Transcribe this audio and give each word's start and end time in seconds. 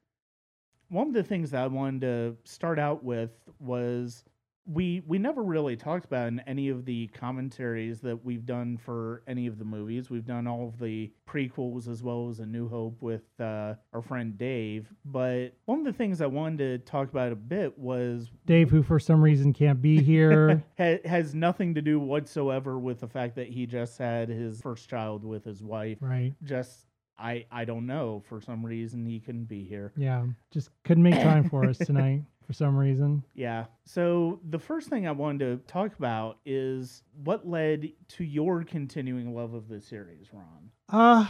One 0.89 1.07
of 1.07 1.13
the 1.13 1.23
things 1.23 1.51
that 1.51 1.63
I 1.63 1.67
wanted 1.67 2.01
to 2.01 2.37
start 2.43 2.77
out 2.77 3.03
with 3.03 3.31
was 3.59 4.23
we 4.65 5.01
we 5.05 5.17
never 5.17 5.43
really 5.43 5.75
talked 5.75 6.05
about 6.05 6.27
in 6.27 6.39
any 6.41 6.69
of 6.69 6.85
the 6.85 7.07
commentaries 7.07 7.99
that 8.01 8.23
we've 8.23 8.45
done 8.45 8.77
for 8.77 9.23
any 9.27 9.47
of 9.47 9.59
the 9.59 9.65
movies. 9.65 10.09
We've 10.09 10.25
done 10.25 10.47
all 10.47 10.67
of 10.67 10.79
the 10.79 11.11
prequels 11.27 11.87
as 11.87 12.01
well 12.01 12.29
as 12.29 12.39
A 12.39 12.45
New 12.45 12.69
Hope 12.69 13.01
with 13.01 13.23
uh, 13.39 13.75
our 13.91 14.01
friend 14.01 14.37
Dave. 14.37 14.87
But 15.05 15.49
one 15.65 15.79
of 15.79 15.85
the 15.85 15.93
things 15.93 16.21
I 16.21 16.27
wanted 16.27 16.57
to 16.57 16.77
talk 16.89 17.09
about 17.09 17.31
a 17.31 17.35
bit 17.35 17.77
was 17.77 18.31
Dave, 18.45 18.69
who 18.69 18.83
for 18.83 18.99
some 18.99 19.21
reason 19.21 19.53
can't 19.53 19.81
be 19.81 20.01
here. 20.01 20.63
ha- 20.77 20.99
has 21.05 21.35
nothing 21.35 21.75
to 21.75 21.81
do 21.81 21.99
whatsoever 21.99 22.79
with 22.79 23.01
the 23.01 23.07
fact 23.07 23.35
that 23.35 23.47
he 23.47 23.65
just 23.65 23.97
had 23.97 24.29
his 24.29 24.61
first 24.61 24.89
child 24.89 25.25
with 25.25 25.43
his 25.43 25.61
wife. 25.61 25.97
right. 25.99 26.33
Just 26.43 26.85
I 27.17 27.45
I 27.51 27.65
don't 27.65 27.85
know 27.85 28.23
for 28.27 28.39
some 28.41 28.65
reason 28.65 29.05
he 29.05 29.19
couldn't 29.19 29.45
be 29.45 29.65
here. 29.65 29.91
Yeah. 29.97 30.25
Just 30.51 30.69
couldn't 30.83 31.03
make 31.03 31.21
time 31.21 31.49
for 31.49 31.65
us 31.65 31.77
tonight 31.85 32.23
for 32.45 32.53
some 32.53 32.75
reason. 32.75 33.23
Yeah. 33.33 33.65
So 33.85 34.39
the 34.49 34.59
first 34.59 34.89
thing 34.89 35.07
I 35.07 35.11
wanted 35.11 35.39
to 35.39 35.71
talk 35.71 35.97
about 35.97 36.39
is 36.45 37.03
what 37.23 37.47
led 37.47 37.91
to 38.09 38.23
your 38.23 38.63
continuing 38.63 39.35
love 39.35 39.53
of 39.53 39.67
the 39.67 39.81
series, 39.81 40.27
Ron. 40.33 40.69
Uh 40.89 41.27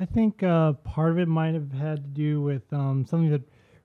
I 0.00 0.04
think 0.06 0.42
uh, 0.42 0.72
part 0.72 1.10
of 1.10 1.18
it 1.18 1.28
might 1.28 1.54
have 1.54 1.72
had 1.72 2.02
to 2.02 2.08
do 2.08 2.40
with 2.40 2.62
um, 2.72 3.04
something 3.06 3.30
that 3.30 3.42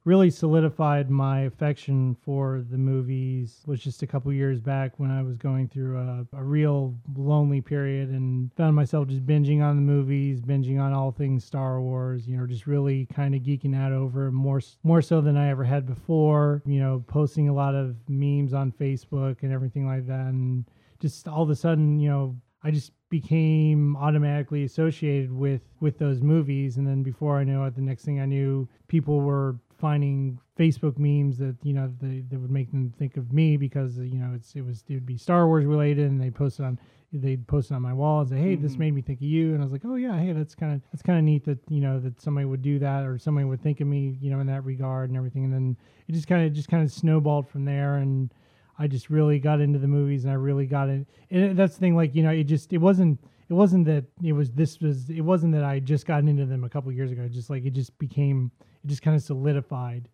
really 0.08 0.30
solidified 0.30 1.10
my 1.10 1.42
affection 1.42 2.16
for 2.24 2.64
the 2.72 2.78
movies 2.78 3.62
was 3.66 3.82
just 3.82 4.02
a 4.04 4.08
couple 4.08 4.32
years 4.32 4.62
back 4.62 4.98
when 4.98 5.12
I 5.12 5.22
was 5.22 5.36
going 5.36 5.68
through 5.68 5.98
a, 5.98 6.26
a 6.38 6.42
real 6.42 6.96
lonely 7.18 7.60
period 7.60 8.08
and 8.08 8.50
found 8.54 8.74
myself 8.74 9.10
just 9.10 9.26
binging 9.26 9.62
on 9.62 9.76
the 9.76 9.82
movies, 9.82 10.40
binging 10.40 10.80
on 10.80 10.94
all 10.94 11.12
things 11.12 11.44
Star 11.44 11.82
Wars, 11.82 12.26
you 12.26 12.38
know, 12.38 12.48
just 12.48 12.68
really 12.68 13.06
kind 13.14 13.36
of 13.36 13.42
geeking 13.42 13.76
out 13.76 13.92
over 13.92 14.32
more 14.32 14.62
more 14.82 15.02
so 15.02 15.20
than 15.20 15.36
I 15.36 15.50
ever 15.50 15.66
had 15.66 15.86
before, 15.86 16.64
you 16.66 16.80
know, 16.80 17.04
posting 17.08 17.50
a 17.50 17.54
lot 17.54 17.76
of 17.76 17.98
memes 18.08 18.54
on 18.54 18.72
Facebook 18.72 19.44
and 19.44 19.52
everything 19.52 19.86
like 19.86 20.08
that. 20.08 20.28
And 20.28 20.64
just 21.02 21.28
all 21.28 21.44
of 21.44 21.50
a 21.50 21.56
sudden, 21.56 22.00
you 22.00 22.08
know, 22.08 22.38
I 22.64 22.72
just 22.72 22.94
became 23.10 23.98
automatically 23.98 24.64
associated 24.64 25.34
with 25.34 25.64
with 25.82 26.00
those 26.00 26.22
movies. 26.22 26.78
And 26.78 26.88
then 26.88 27.04
before 27.04 27.38
I 27.40 27.44
knew 27.44 27.62
it 27.66 27.76
the 27.76 27.82
next 27.82 28.06
thing 28.06 28.22
I 28.22 28.26
knew 28.26 28.70
people 28.88 29.20
were 29.20 29.58
finding 29.80 30.40
Facebook 30.58 30.98
memes 30.98 31.38
that 31.38 31.56
you 31.64 31.74
know 31.74 31.92
they, 32.02 32.24
that 32.30 32.40
would 32.40 32.52
make 32.52 32.72
them 32.72 32.94
think 32.98 33.18
of 33.18 33.32
me 33.32 33.58
because 33.58 33.98
you 33.98 34.18
know 34.18 34.32
it's 34.36 34.54
it 34.56 34.62
was 34.62 34.84
it 34.90 34.94
would 34.96 35.06
be 35.06 35.18
Star 35.18 35.48
Wars 35.48 35.66
related 35.66 36.10
and 36.10 36.20
they 36.22 36.30
posted 36.32 36.66
on 36.66 36.80
they'd 37.14 37.48
post 37.48 37.72
it 37.72 37.74
on 37.76 37.82
my 37.82 37.94
wall 37.94 38.20
and 38.22 38.30
say 38.30 38.38
hey 38.38 38.56
this 38.56 38.76
Mhm. 38.76 38.80
made 38.80 38.94
me 38.96 39.02
think 39.02 39.20
of 39.20 39.24
you 39.28 39.54
and 39.54 39.62
I 39.62 39.64
was 39.64 39.72
like 39.72 39.84
oh 39.86 39.96
yeah 39.96 40.20
hey 40.20 40.34
that's 40.34 40.56
kind 40.56 40.74
of 40.74 40.82
that's 40.92 41.02
kind 41.02 41.18
of 41.18 41.24
neat 41.24 41.46
that 41.46 41.60
you 41.70 41.80
know 41.80 42.00
that 42.00 42.20
somebody 42.22 42.46
would 42.46 42.62
do 42.62 42.80
that 42.80 43.06
or 43.06 43.18
somebody 43.18 43.46
would 43.46 43.62
think 43.62 43.80
of 43.80 43.88
me 43.88 44.18
you 44.20 44.30
know 44.30 44.40
in 44.40 44.48
that 44.48 44.66
regard 44.66 45.10
and 45.10 45.18
everything 45.18 45.46
and 45.46 45.54
then 45.54 45.78
it 46.08 46.12
just 46.12 46.28
kind 46.28 46.46
of 46.46 46.52
just 46.54 46.68
kind 46.70 46.84
of 46.84 46.92
snowballed 46.92 47.48
from 47.48 47.64
there 47.66 47.96
and 47.98 48.32
I 48.80 48.88
just 48.88 49.10
really 49.10 49.40
got 49.40 49.60
into 49.60 49.80
the 49.80 49.88
movies 49.88 50.24
and 50.24 50.32
I 50.32 50.36
really 50.36 50.68
got 50.68 50.88
it. 50.88 51.08
And 51.32 51.58
that's 51.58 51.74
the 51.74 51.80
thing, 51.80 51.96
like, 51.96 52.14
you 52.14 52.22
know, 52.22 52.30
it 52.30 52.44
just, 52.44 52.72
it 52.74 52.78
wasn't, 52.78 53.20
it 53.50 53.54
wasn't 53.56 53.86
that 53.86 54.06
it 54.24 54.34
was, 54.34 54.52
this 54.52 54.80
was, 54.80 55.10
it 55.10 55.22
wasn't 55.22 55.54
that 55.54 55.64
I 55.64 55.80
just 55.80 56.06
got 56.06 56.20
into 56.20 56.46
them 56.46 56.64
a 56.64 56.70
couple 56.70 56.92
years 56.92 57.12
ago. 57.12 57.28
Just 57.28 57.50
like, 57.50 57.66
it 57.66 57.72
just 57.74 57.98
became, 57.98 58.52
it 58.88 58.90
just 58.90 59.02
kind 59.02 59.16
of 59.16 59.22
solidified 59.22 60.08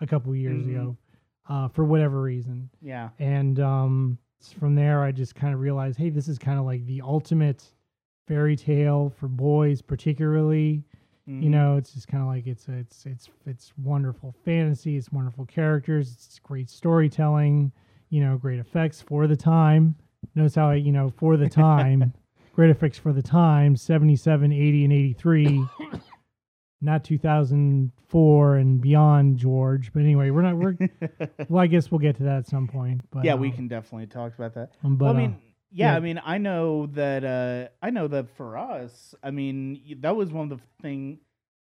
a 0.00 0.06
couple 0.06 0.34
years 0.34 0.64
Mhm. 0.64 0.70
ago 0.70 0.96
uh, 1.48 1.68
for 1.68 1.84
whatever 1.84 2.22
reason. 2.22 2.70
Yeah. 2.80 3.08
And 3.18 3.58
um, 3.58 4.18
from 4.58 4.74
there, 4.76 5.02
I 5.02 5.10
just 5.12 5.34
kind 5.34 5.52
of 5.52 5.58
realized, 5.60 5.98
hey, 5.98 6.10
this 6.10 6.28
is 6.28 6.38
kind 6.38 6.58
of 6.60 6.64
like 6.64 6.86
the 6.86 7.02
ultimate 7.02 7.64
fairy 8.28 8.54
tale 8.56 9.10
for 9.10 9.26
boys, 9.28 9.82
particularly 9.82 10.84
you 11.26 11.48
Mhm. 11.48 11.50
know 11.50 11.76
it's 11.76 11.92
just 11.92 12.08
kind 12.08 12.22
of 12.22 12.28
like 12.28 12.46
it's 12.48 12.66
it's 12.68 13.06
it's 13.06 13.28
it's 13.46 13.72
wonderful 13.78 14.32
fantasy 14.44 14.96
it's 14.96 15.12
wonderful 15.12 15.44
characters 15.44 16.10
it's 16.12 16.38
great 16.40 16.68
storytelling 16.68 17.70
you 18.08 18.20
know 18.20 18.36
great 18.36 18.58
effects 18.58 19.00
for 19.00 19.28
the 19.28 19.36
time 19.36 19.94
notice 20.34 20.56
how 20.56 20.70
i 20.70 20.74
you 20.74 20.90
know 20.90 21.08
for 21.10 21.36
the 21.36 21.48
time 21.66 22.12
great 22.52 22.70
effects 22.70 22.98
for 22.98 23.12
the 23.12 23.22
time 23.22 23.76
77 23.76 24.50
80 24.50 24.84
and 24.84 24.92
83 24.92 25.64
not 26.82 27.04
2004 27.04 28.56
and 28.56 28.80
beyond 28.80 29.36
george 29.36 29.92
but 29.92 30.00
anyway 30.00 30.30
we're 30.30 30.42
not 30.42 30.56
we're 30.56 30.76
well 31.48 31.62
i 31.62 31.66
guess 31.66 31.90
we'll 31.90 31.98
get 31.98 32.16
to 32.16 32.22
that 32.22 32.38
at 32.38 32.46
some 32.46 32.66
point 32.66 33.00
but 33.10 33.24
yeah, 33.24 33.34
we 33.34 33.50
uh, 33.50 33.54
can 33.54 33.68
definitely 33.68 34.06
talk 34.06 34.34
about 34.36 34.54
that. 34.54 34.72
um, 34.84 34.96
but 34.96 35.04
well, 35.06 35.14
I 35.14 35.16
uh, 35.16 35.20
mean, 35.20 35.36
yeah, 35.72 35.90
yeah. 35.92 35.96
I 35.96 36.00
mean, 36.00 36.20
I 36.24 36.38
know 36.38 36.86
that. 36.94 37.24
Uh, 37.24 37.68
I 37.80 37.90
know 37.90 38.08
that 38.08 38.28
for 38.36 38.58
us, 38.58 39.14
I 39.22 39.30
mean, 39.30 39.80
that 40.00 40.16
was 40.16 40.32
one 40.32 40.50
of 40.50 40.58
the 40.58 40.64
thing. 40.82 41.18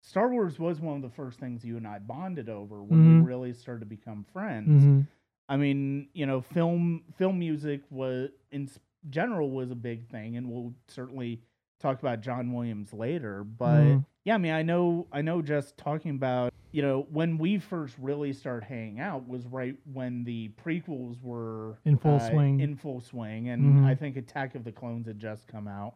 Star 0.03 0.29
Wars 0.29 0.57
was 0.57 0.79
one 0.79 0.95
of 0.95 1.01
the 1.01 1.09
first 1.09 1.37
things 1.39 1.65
you 1.65 1.75
and 1.75 1.85
I 1.85 1.99
bonded 1.99 2.47
over 2.47 2.81
when 2.81 3.01
Mhm. 3.03 3.19
we 3.21 3.27
really 3.27 3.51
started 3.53 3.81
to 3.81 3.85
become 3.85 4.23
friends. 4.31 4.83
mhm. 4.85 5.05
I 5.49 5.57
mean, 5.57 6.07
you 6.13 6.25
know, 6.25 6.39
film 6.39 7.03
film 7.17 7.39
music 7.39 7.81
was 7.89 8.29
in 8.51 8.69
general 9.09 9.49
was 9.51 9.71
a 9.71 9.75
big 9.75 10.07
thing, 10.07 10.37
and 10.37 10.49
we'll 10.49 10.73
certainly 10.87 11.41
talk 11.79 11.99
about 11.99 12.21
John 12.21 12.53
Williams 12.53 12.93
later. 12.93 13.43
But 13.43 13.81
Mhm. 13.83 14.05
Yeah, 14.29 14.35
I 14.35 14.37
mean, 14.37 14.51
I 14.51 14.61
know, 14.61 15.07
I 15.11 15.23
know, 15.23 15.41
just 15.41 15.75
talking 15.75 16.11
about 16.11 16.53
you 16.71 16.83
know 16.83 17.07
when 17.11 17.39
we 17.39 17.57
first 17.57 17.95
really 17.99 18.31
started 18.31 18.63
hanging 18.63 18.99
out 18.99 19.27
was 19.27 19.47
right 19.47 19.75
when 19.91 20.23
the 20.23 20.51
prequels 20.63 21.19
were 21.19 21.79
In 21.83 21.97
full 21.97 22.17
uh, 22.17 22.29
swing. 22.29 22.59
in 22.59 22.75
full 22.75 23.01
swing, 23.01 23.49
and 23.49 23.77
Mhm. 23.79 23.85
I 23.85 23.95
think 23.95 24.17
Attack 24.17 24.53
of 24.53 24.63
the 24.63 24.71
Clones 24.71 25.07
had 25.07 25.17
just 25.17 25.47
come 25.47 25.67
out. 25.67 25.95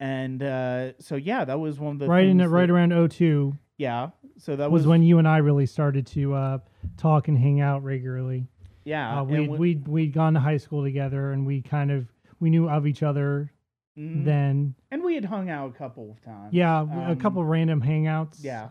And 0.00 0.42
uh, 0.42 0.92
so 0.98 1.16
yeah, 1.16 1.44
that 1.44 1.60
was 1.60 1.78
one 1.78 1.92
of 1.92 1.98
the 1.98 2.06
right 2.08 2.26
in 2.26 2.40
it 2.40 2.46
right 2.46 2.70
around 2.70 2.92
02 3.10 3.54
yeah. 3.76 4.10
So 4.38 4.56
that 4.56 4.70
was 4.70 4.82
was, 4.82 4.86
when 4.88 5.02
you 5.02 5.18
and 5.18 5.28
I 5.28 5.36
really 5.38 5.66
started 5.66 6.06
to 6.08 6.32
uh, 6.34 6.58
talk 6.96 7.28
and 7.28 7.36
hang 7.36 7.60
out 7.60 7.84
regularly. 7.84 8.46
yeah 8.84 9.20
Uh, 9.20 9.24
we 9.24 9.46
we'd 9.46 9.86
we'd 9.86 10.12
gone 10.14 10.32
to 10.34 10.40
high 10.40 10.56
school 10.56 10.82
together, 10.82 11.32
and 11.32 11.44
we 11.44 11.60
kind 11.60 11.90
of 11.90 12.08
we 12.40 12.48
knew 12.48 12.66
of 12.66 12.86
each 12.86 13.02
other 13.02 13.52
mhm. 13.98 14.24
then. 14.24 14.74
and 14.90 15.02
we 15.02 15.14
had 15.14 15.24
hung 15.24 15.50
out 15.50 15.70
a 15.70 15.72
couple 15.78 16.10
of 16.10 16.20
times. 16.24 16.52
Yeah, 16.52 16.80
w- 16.80 17.00
a 17.00 17.10
Um, 17.12 17.18
couple 17.18 17.44
random 17.44 17.82
hangouts. 17.82 18.42
Yeah. 18.42 18.68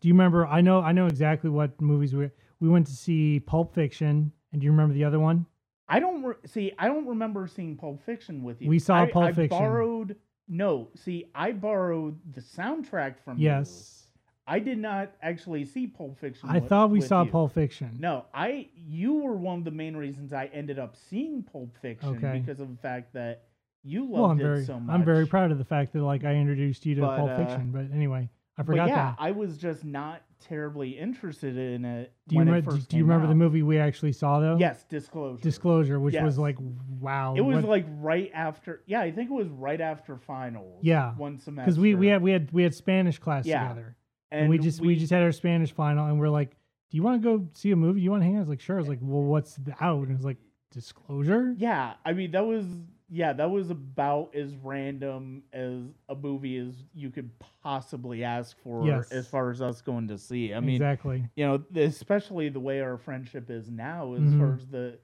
Do 0.00 0.08
you 0.08 0.14
remember? 0.14 0.46
I 0.46 0.60
know 0.60 0.80
I 0.80 0.92
know 0.92 1.06
exactly 1.06 1.50
what 1.50 1.78
movies 1.80 2.14
we 2.14 2.30
we 2.60 2.68
went 2.68 2.86
to 2.86 2.92
see. 2.92 3.40
Pulp 3.40 3.74
Fiction, 3.74 4.32
and 4.52 4.60
do 4.60 4.64
you 4.64 4.70
remember 4.70 4.94
the 4.94 5.04
other 5.04 5.20
one? 5.20 5.46
I 5.88 5.98
don't 6.00 6.22
re- 6.22 6.34
see. 6.46 6.72
I 6.78 6.86
don't 6.86 7.06
remember 7.06 7.46
seeing 7.46 7.76
Pulp 7.76 8.00
Fiction 8.04 8.42
with 8.42 8.62
you. 8.62 8.68
We 8.68 8.78
saw 8.78 9.02
I, 9.02 9.10
Pulp 9.10 9.24
I 9.26 9.32
Fiction. 9.32 9.58
Borrowed 9.58 10.16
no. 10.48 10.88
See, 10.94 11.26
I 11.34 11.52
borrowed 11.52 12.18
the 12.32 12.40
soundtrack 12.40 13.16
from 13.24 13.38
you. 13.38 13.44
Yes, 13.46 14.06
I 14.46 14.58
did 14.58 14.78
not 14.78 15.12
actually 15.20 15.64
see 15.66 15.86
Pulp 15.86 16.18
Fiction. 16.18 16.48
I 16.48 16.54
with- 16.60 16.68
thought 16.68 16.90
we 16.90 17.00
saw 17.02 17.24
you. 17.24 17.30
Pulp 17.30 17.52
Fiction. 17.52 17.96
No, 18.00 18.24
I. 18.32 18.68
You 18.74 19.14
were 19.14 19.36
one 19.36 19.58
of 19.58 19.64
the 19.64 19.70
main 19.70 19.96
reasons 19.96 20.32
I 20.32 20.46
ended 20.46 20.78
up 20.78 20.96
seeing 20.96 21.42
Pulp 21.42 21.76
Fiction 21.82 22.16
Okay. 22.16 22.38
because 22.38 22.58
of 22.60 22.70
the 22.70 22.76
fact 22.80 23.12
that 23.12 23.42
you 23.82 24.00
loved 24.02 24.12
well, 24.12 24.24
I'm 24.26 24.40
it 24.40 24.42
very 24.42 24.64
so 24.64 24.78
much. 24.80 24.94
I'm 24.94 25.04
very 25.04 25.26
proud 25.26 25.50
of 25.52 25.58
the 25.58 25.64
fact 25.64 25.92
that 25.92 26.02
like 26.02 26.24
I 26.24 26.34
introduced 26.34 26.84
you 26.86 26.94
to 26.96 27.00
But, 27.02 27.16
Pulp 27.16 27.30
uh, 27.30 27.36
Fiction. 27.38 27.70
But 27.72 27.94
anyway, 27.94 28.28
I 28.58 28.62
forgot 28.62 28.88
yeah, 28.88 28.94
that. 28.96 29.16
I 29.18 29.30
was 29.30 29.56
just 29.56 29.84
not 29.84 30.22
terribly 30.40 30.90
interested 30.98 31.56
in 31.58 31.84
it 31.84 32.14
Do 32.28 32.34
you 32.36 32.40
it 32.40 32.44
remember? 32.44 32.78
Do 32.78 32.96
you 32.96 33.04
remember 33.04 33.26
the 33.26 33.34
movie 33.34 33.62
we 33.62 33.78
actually 33.78 34.12
saw 34.12 34.40
though? 34.40 34.56
Yes, 34.58 34.84
Disclosure. 34.84 35.42
Disclosure, 35.42 36.00
which 36.00 36.14
Yes. 36.14 36.24
was 36.24 36.38
like 36.38 36.56
wow. 36.98 37.34
It 37.36 37.40
was 37.42 37.56
what- 37.56 37.66
like 37.70 37.86
right 37.98 38.30
after. 38.34 38.82
Yeah, 38.86 39.00
I 39.00 39.10
think 39.12 39.30
it 39.30 39.34
was 39.34 39.48
right 39.48 39.80
after 39.80 40.16
finals. 40.16 40.80
Yeah, 40.82 41.14
one 41.16 41.38
semester. 41.38 41.66
because 41.66 41.78
we 41.78 41.94
we 41.94 42.06
had 42.08 42.22
we 42.22 42.32
had 42.32 42.52
we 42.52 42.62
had 42.62 42.74
Spanish 42.74 43.18
class 43.18 43.46
Yeah. 43.46 43.68
together, 43.68 43.96
and, 44.30 44.48
we 44.50 44.58
just 44.58 44.80
we, 44.80 44.88
we 44.88 44.96
just 44.96 45.12
had 45.12 45.22
our 45.22 45.32
Spanish 45.32 45.72
final, 45.72 46.06
and 46.06 46.18
we're 46.20 46.28
like, 46.28 46.50
"Do 46.90 46.96
you 46.96 47.02
want 47.02 47.22
to 47.22 47.28
go 47.38 47.46
see 47.54 47.70
a 47.70 47.76
movie? 47.76 48.00
Do 48.00 48.04
you 48.04 48.10
want 48.10 48.22
to 48.22 48.26
hang 48.26 48.34
out?" 48.36 48.38
I 48.38 48.40
was 48.40 48.48
like, 48.50 48.60
"Sure." 48.60 48.76
I 48.76 48.80
was 48.80 48.88
like, 48.88 48.98
"Well, 49.02 49.22
what's 49.22 49.54
the 49.56 49.74
out?" 49.80 50.02
And 50.02 50.10
it 50.10 50.16
was 50.16 50.24
like, 50.24 50.38
"Disclosure." 50.70 51.54
Yeah, 51.58 51.94
I 52.04 52.12
mean 52.12 52.30
that 52.32 52.46
was 52.46 52.64
yeah, 53.10 53.32
that 53.32 53.50
was 53.50 53.70
about 53.70 54.34
as 54.34 54.54
random 54.62 55.42
as 55.52 55.82
a 56.08 56.14
movie 56.14 56.58
as 56.58 56.74
you 56.94 57.10
could 57.10 57.30
possibly 57.62 58.22
ask 58.24 58.56
for 58.62 58.84
Yes. 58.86 59.12
as 59.12 59.26
far 59.26 59.50
as 59.50 59.60
us 59.60 59.82
going 59.82 60.08
to 60.08 60.18
see. 60.18 60.54
I 60.54 60.60
mean, 60.60 60.76
exactly. 60.76 61.28
you 61.36 61.46
know, 61.46 61.64
especially 61.80 62.48
the 62.48 62.60
way 62.60 62.80
our 62.80 62.96
friendship 62.96 63.50
is 63.50 63.70
now 63.70 64.14
as 64.14 64.22
Mhm. 64.22 64.38
far 64.38 64.54
as 64.54 64.66
the 64.68 64.98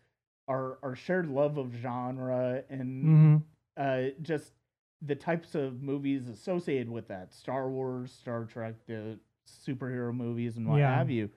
our 0.49 0.79
our 0.83 0.95
shared 0.95 1.29
love 1.29 1.59
of 1.59 1.73
genre 1.75 2.63
and 2.71 3.05
hmm 3.07 3.37
uh 3.77 4.03
just 4.23 4.53
the 5.03 5.15
types 5.15 5.55
of 5.55 5.83
movies 5.83 6.29
associated 6.29 6.89
with 6.89 7.09
that. 7.09 7.35
Star 7.35 7.69
Wars, 7.69 8.13
Star 8.13 8.45
Trek, 8.45 8.75
the 8.87 9.19
superhero 9.47 10.15
movies 10.15 10.57
and 10.57 10.67
what 10.67 10.79
Yeah. 10.79 10.97
have 10.97 11.11
you. 11.11 11.29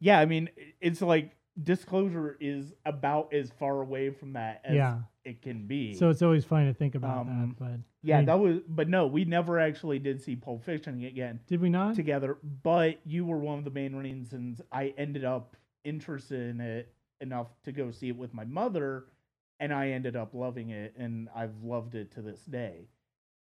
Yeah, 0.00 0.18
I 0.20 0.26
mean, 0.26 0.48
it's 0.80 1.02
like 1.02 1.36
disclosure 1.62 2.36
is 2.40 2.72
about 2.86 3.32
as 3.34 3.50
far 3.50 3.80
away 3.82 4.10
from 4.10 4.32
that 4.34 4.62
as 4.64 4.76
Yeah. 4.76 4.98
It 5.24 5.42
can 5.42 5.66
be. 5.66 5.94
So 5.94 6.10
it's 6.10 6.22
always 6.22 6.44
fun 6.44 6.66
to 6.66 6.74
think 6.74 6.94
about 6.94 7.26
Um, 7.26 7.56
that. 7.58 7.64
But 7.64 7.80
yeah, 8.02 8.16
I 8.16 8.18
mean, 8.18 8.26
that 8.26 8.38
was 8.38 8.58
but 8.68 8.88
no, 8.88 9.06
we 9.06 9.24
never 9.24 9.58
actually 9.58 9.98
did 9.98 10.20
see 10.20 10.36
Pulp 10.36 10.64
Fiction 10.64 11.02
again 11.04 11.40
did 11.46 11.60
we 11.60 11.68
not? 11.70 11.94
together, 11.94 12.38
but 12.62 12.98
you 13.06 13.24
were 13.24 13.38
one 13.38 13.58
of 13.58 13.64
the 13.64 13.70
main 13.70 13.94
reasons 13.94 14.60
I 14.70 14.94
ended 14.98 15.24
up 15.24 15.56
interested 15.84 16.50
in 16.50 16.60
it 16.60 16.92
enough 17.20 17.48
to 17.64 17.72
go 17.72 17.90
see 17.90 18.08
it 18.08 18.16
with 18.16 18.34
my 18.34 18.44
mother, 18.44 19.04
and 19.60 19.72
I 19.72 19.90
ended 19.90 20.16
up 20.16 20.34
loving 20.34 20.70
it, 20.70 20.94
and 20.96 21.28
I've 21.34 21.62
loved 21.62 21.94
it 21.94 22.10
to 22.12 22.22
this 22.22 22.40
day. 22.44 22.88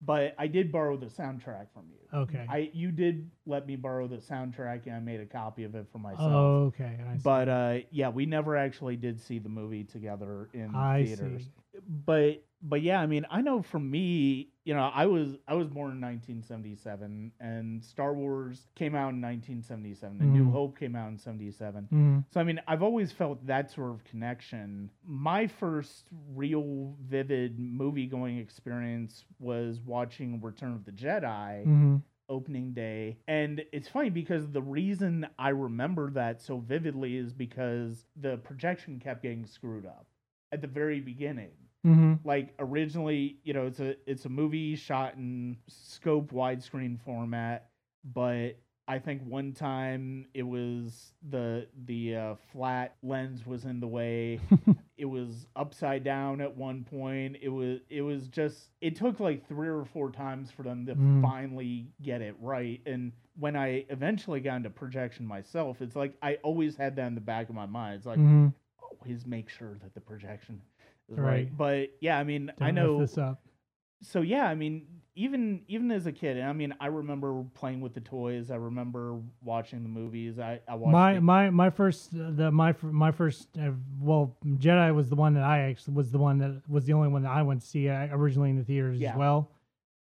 But 0.06 0.36
I 0.38 0.48
did 0.48 0.70
borrow 0.72 0.98
the 0.98 1.06
soundtrack 1.06 1.68
from 1.74 1.86
you. 1.90 2.00
Okay. 2.14 2.46
I 2.50 2.70
you 2.74 2.92
did 2.92 3.32
let 3.46 3.66
me 3.66 3.78
borrow 3.78 4.08
the 4.08 4.18
soundtrack, 4.18 4.86
and 4.86 4.96
I 4.96 5.00
made 5.00 5.22
a 5.22 5.26
copy 5.26 5.64
of 5.64 5.76
it 5.76 5.88
for 5.92 5.98
myself. 5.98 6.32
Oh, 6.32 6.56
okay. 6.66 7.00
But 7.24 7.48
uh, 7.50 7.78
yeah, 7.90 8.10
we 8.10 8.26
never 8.26 8.58
actually 8.58 8.98
did 8.98 9.20
see 9.22 9.40
the 9.40 9.50
movie 9.50 9.86
together 9.86 10.50
in 10.54 10.76
I 10.76 11.06
theaters 11.06 11.44
see. 11.46 11.52
But 11.88 12.44
but 12.66 12.82
yeah, 12.82 13.02
I 13.02 13.08
mean, 13.08 13.26
I 13.30 13.42
know 13.42 13.62
for 13.62 13.80
me, 13.80 14.48
you 14.64 14.74
know, 14.74 14.90
I 14.94 15.06
was 15.06 15.36
I 15.48 15.56
was 15.56 15.68
born 15.68 15.92
in 15.92 16.00
1977, 16.02 17.34
and 17.40 17.84
Star 17.84 18.14
Wars 18.14 18.68
came 18.76 18.96
out 18.96 19.10
in 19.14 19.20
1977, 19.20 20.22
and 20.22 20.32
New 20.32 20.46
Mhm. 20.46 20.52
Hope 20.52 20.78
came 20.80 20.96
out 20.96 21.10
in 21.10 21.18
77. 21.18 21.90
Mhm. 21.92 22.24
So 22.32 22.40
I 22.40 22.44
mean, 22.46 22.62
I've 22.68 22.82
always 22.84 23.12
felt 23.12 23.46
that 23.48 23.70
sort 23.70 23.92
of 23.92 24.04
connection. 24.06 24.92
My 25.06 25.48
first 25.48 26.08
real 26.34 26.96
vivid 27.02 27.60
movie 27.60 28.08
going 28.08 28.38
experience 28.38 29.26
was 29.40 29.82
watching 29.82 30.40
Return 30.40 30.72
of 30.74 30.86
the 30.86 30.92
Jedi 30.94 31.66
Mhm. 31.66 32.02
opening 32.30 32.72
day. 32.74 33.18
And 33.28 33.66
it's 33.74 33.90
funny 33.90 34.10
because 34.10 34.50
the 34.50 34.62
reason 34.62 35.28
I 35.38 35.50
remember 35.50 36.10
that 36.12 36.40
so 36.40 36.60
vividly 36.60 37.18
is 37.18 37.34
because 37.34 38.06
the 38.16 38.38
projection 38.38 39.00
kept 39.00 39.22
getting 39.22 39.46
screwed 39.46 39.86
up 39.86 40.08
at 40.54 40.62
the 40.62 40.68
very 40.68 41.02
beginning. 41.02 41.52
Mhm. 41.86 42.20
Like 42.24 42.54
originally, 42.60 43.38
you 43.44 43.54
know, 43.54 43.66
it's 43.68 43.80
a 43.80 43.96
it's 44.10 44.26
a 44.26 44.30
movie 44.30 44.76
shot 44.76 45.16
in 45.16 45.58
scope 45.68 46.32
widescreen 46.32 47.00
format, 47.00 47.70
but 48.04 48.58
I 48.88 49.00
think 49.00 49.22
one 49.26 49.54
time 49.54 50.28
it 50.34 50.44
was 50.44 51.14
the 51.30 51.68
the 51.86 52.16
uh, 52.16 52.36
flat 52.52 52.96
lens 53.04 53.46
was 53.46 53.66
in 53.66 53.80
the 53.80 53.88
way. 53.88 54.40
it 54.98 55.06
was 55.06 55.48
upside 55.56 56.04
down 56.04 56.40
at 56.42 56.56
one 56.56 56.84
point. 56.86 57.38
It 57.42 57.50
was 57.50 57.80
it 57.90 58.02
was 58.02 58.28
just 58.30 58.70
it 58.82 58.96
took 58.96 59.20
like 59.20 59.46
three 59.48 59.68
or 59.70 59.84
four 59.84 60.10
times 60.12 60.52
for 60.52 60.64
them 60.64 60.86
to 60.86 60.96
Mm. 60.96 61.22
finally 61.22 61.88
get 62.02 62.22
it 62.22 62.36
right. 62.40 62.82
And 62.86 63.12
when 63.38 63.56
I 63.58 63.86
eventually 63.90 64.40
got 64.40 64.58
into 64.58 64.70
projection 64.70 65.26
myself, 65.26 65.82
it's 65.82 65.96
like 65.98 66.14
I 66.22 66.36
always 66.44 66.78
had 66.78 66.96
that 66.98 67.08
in 67.08 67.16
the 67.16 67.22
back 67.22 67.50
of 67.50 67.56
my 67.56 67.66
mind. 67.66 67.96
It's 67.98 68.06
like 68.06 68.20
Mhm. 68.20 68.54
always 68.82 69.26
make 69.26 69.50
sure 69.50 69.78
that 69.82 69.94
the 69.94 70.02
projection 70.02 70.62
is 71.10 71.18
Right. 71.18 71.26
right. 71.32 71.58
But 71.58 71.90
yeah, 72.02 72.18
I 72.18 72.24
mean, 72.24 72.52
I 72.60 72.68
Don't 72.68 72.76
know 72.76 73.00
this 73.00 73.18
up. 73.18 73.42
so 74.02 74.22
yeah, 74.22 74.46
I 74.48 74.56
mean, 74.56 74.88
even 75.16 75.62
even 75.68 75.92
as 75.92 76.08
a 76.08 76.12
kid, 76.12 76.40
I 76.42 76.52
mean, 76.54 76.74
I 76.80 76.88
remember 76.88 77.44
playing 77.54 77.82
with 77.82 77.94
the 77.94 78.02
toys. 78.02 78.50
I 78.50 78.56
remember 78.56 79.20
watching 79.44 79.84
the 79.84 79.90
movies. 79.90 80.40
I 80.40 80.60
I 80.68 80.74
watched 80.76 80.92
my 80.92 81.14
the- 81.16 81.22
my 81.22 81.50
my 81.52 81.70
first 81.70 82.14
uh, 82.16 82.32
the 82.32 82.52
my 82.52 82.74
my 82.82 83.12
first 83.12 83.50
uh, 83.58 83.72
well 84.00 84.36
Jedi 84.46 84.94
was 84.96 85.10
the 85.10 85.16
one 85.16 85.36
that 85.36 85.44
I 85.44 85.60
actually 85.70 85.94
was 85.94 86.12
the 86.12 86.18
one 86.18 86.40
that 86.40 86.62
was 86.68 86.86
the 86.86 86.94
only 86.94 87.10
one 87.10 87.22
that 87.24 87.32
I 87.32 87.44
went 87.44 87.62
to 87.62 87.68
see 87.68 87.90
uh, 87.90 88.08
originally 88.12 88.50
in 88.50 88.58
the 88.58 88.64
theaters 88.64 89.00
Yeah. 89.00 89.12
as 89.12 89.18
well, 89.18 89.52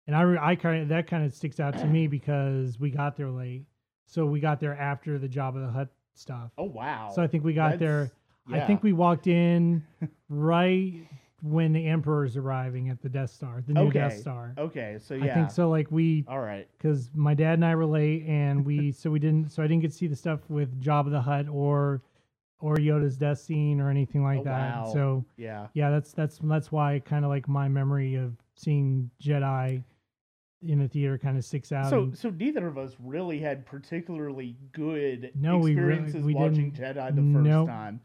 and 0.08 0.16
I 0.16 0.22
re- 0.22 0.40
I 0.42 0.56
kind 0.56 0.84
of 0.84 0.88
that 0.90 1.08
kind 1.08 1.26
of 1.26 1.34
sticks 1.34 1.60
out 1.60 1.78
to 1.80 1.86
me 1.86 2.08
because 2.18 2.80
we 2.80 2.90
got 2.90 3.18
there 3.18 3.30
late, 3.32 3.66
so 4.06 4.26
we 4.26 4.40
got 4.40 4.62
there 4.62 4.78
after 4.78 5.20
the 5.20 5.28
Jabba 5.28 5.66
the 5.66 5.72
Hutt 5.74 5.90
stuff. 6.14 6.52
oh 6.58 6.64
wow. 6.66 7.12
So 7.14 7.22
I 7.22 7.28
think 7.28 7.44
we 7.44 7.54
got 7.54 7.80
there. 7.80 8.12
That's- 8.52 8.64
I 8.64 8.68
think 8.68 8.84
we 8.84 8.94
walked 8.94 9.28
in 9.28 9.84
right 10.30 10.94
when 11.44 11.74
the 11.74 11.88
Emperor 11.88 12.24
is 12.26 12.38
arriving 12.38 12.90
at 12.90 13.02
the 13.02 13.10
Death 13.10 13.32
Star, 13.32 13.64
the 13.66 13.74
new 13.74 13.92
Death 13.92 14.18
Star. 14.20 14.54
Okay, 14.58 14.98
so 15.00 15.16
yeah. 15.16 15.26
I 15.26 15.34
think 15.34 15.52
so. 15.52 15.70
Like 15.70 15.90
we 15.92 16.24
All 16.28 16.40
right. 16.40 16.68
because 16.78 17.10
my 17.16 17.34
dad 17.34 17.54
and 17.56 17.66
I 17.66 17.76
were 17.76 17.86
late, 17.86 18.26
and 18.28 18.64
we 18.64 18.92
so 18.92 19.10
we 19.10 19.20
didn't 19.20 19.52
so 19.52 19.64
I 19.64 19.68
didn't 19.68 19.82
get 19.82 19.92
to 19.92 19.98
see 19.98 20.08
the 20.08 20.16
stuff 20.16 20.40
with 20.50 20.80
Jabba 20.82 21.10
the 21.10 21.22
Hutt 21.22 21.48
or 21.50 22.02
or 22.60 22.76
Yoda's 22.76 23.18
death 23.18 23.40
scene 23.40 23.82
or 23.82 23.90
anything 23.90 24.24
like 24.24 24.42
Oh, 24.42 24.44
that. 24.44 24.76
wow. 24.78 24.92
So 24.94 25.26
Yeah. 25.36 25.68
yeah, 25.74 25.90
that's 25.90 26.14
that's 26.14 26.38
that's 26.44 26.72
why 26.72 27.00
kind 27.00 27.26
of 27.26 27.30
like 27.30 27.48
my 27.48 27.68
memory 27.68 28.14
of 28.16 28.36
seeing 28.56 29.10
Jedi 29.20 29.84
in 30.62 30.78
the 30.78 30.88
theater 30.88 31.18
kind 31.18 31.40
of 31.40 31.44
sticks 31.44 31.72
out. 31.72 31.90
So 31.90 32.04
and- 32.04 32.16
so 32.16 32.30
neither 32.30 32.68
of 32.68 32.78
us 32.78 32.96
really 33.00 33.40
had 33.40 33.66
particularly 33.66 34.56
good 34.74 35.32
No, 35.34 35.58
we 35.58 35.74
really- 35.74 35.94
experiences 35.94 36.24
we 36.24 36.36
watching 36.36 36.72
Jedi 36.72 37.16
the 37.16 37.34
first 37.34 37.68
time. 37.68 38.00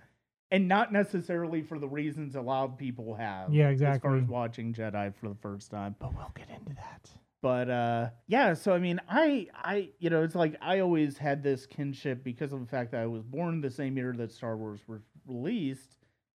And 0.52 0.68
not 0.68 0.92
necessarily 0.92 1.62
for 1.62 1.78
the 1.78 1.88
reasons 1.88 2.36
a 2.36 2.40
lot 2.40 2.64
of 2.64 2.78
people 2.78 3.14
have. 3.16 3.52
Yeah, 3.52 3.68
exactly. 3.68 3.96
As 3.96 4.02
far 4.02 4.16
as 4.22 4.28
watching 4.28 4.72
Jedi 4.72 5.12
for 5.14 5.28
the 5.28 5.34
first 5.34 5.70
time. 5.70 5.96
but 5.98 6.14
we'll 6.14 6.30
get 6.36 6.48
into 6.50 6.74
that. 6.76 7.10
but 7.42 7.68
uh 7.68 8.08
yeah 8.28 8.54
so 8.54 8.72
i 8.72 8.78
mean 8.78 8.98
i 9.10 9.46
i 9.54 9.90
you 9.98 10.08
know 10.08 10.22
it's 10.22 10.34
like 10.34 10.56
i 10.62 10.80
always 10.80 11.18
had 11.18 11.42
this 11.42 11.66
kinship 11.66 12.24
because 12.24 12.52
of 12.52 12.60
the 12.60 12.66
fact 12.66 12.90
that 12.92 13.02
i 13.02 13.06
was 13.06 13.22
born 13.22 13.60
the 13.60 13.70
same 13.70 13.96
year 13.96 14.14
that 14.16 14.32
star 14.32 14.56
wars 14.56 14.80
was 14.88 15.02
released 15.26 15.98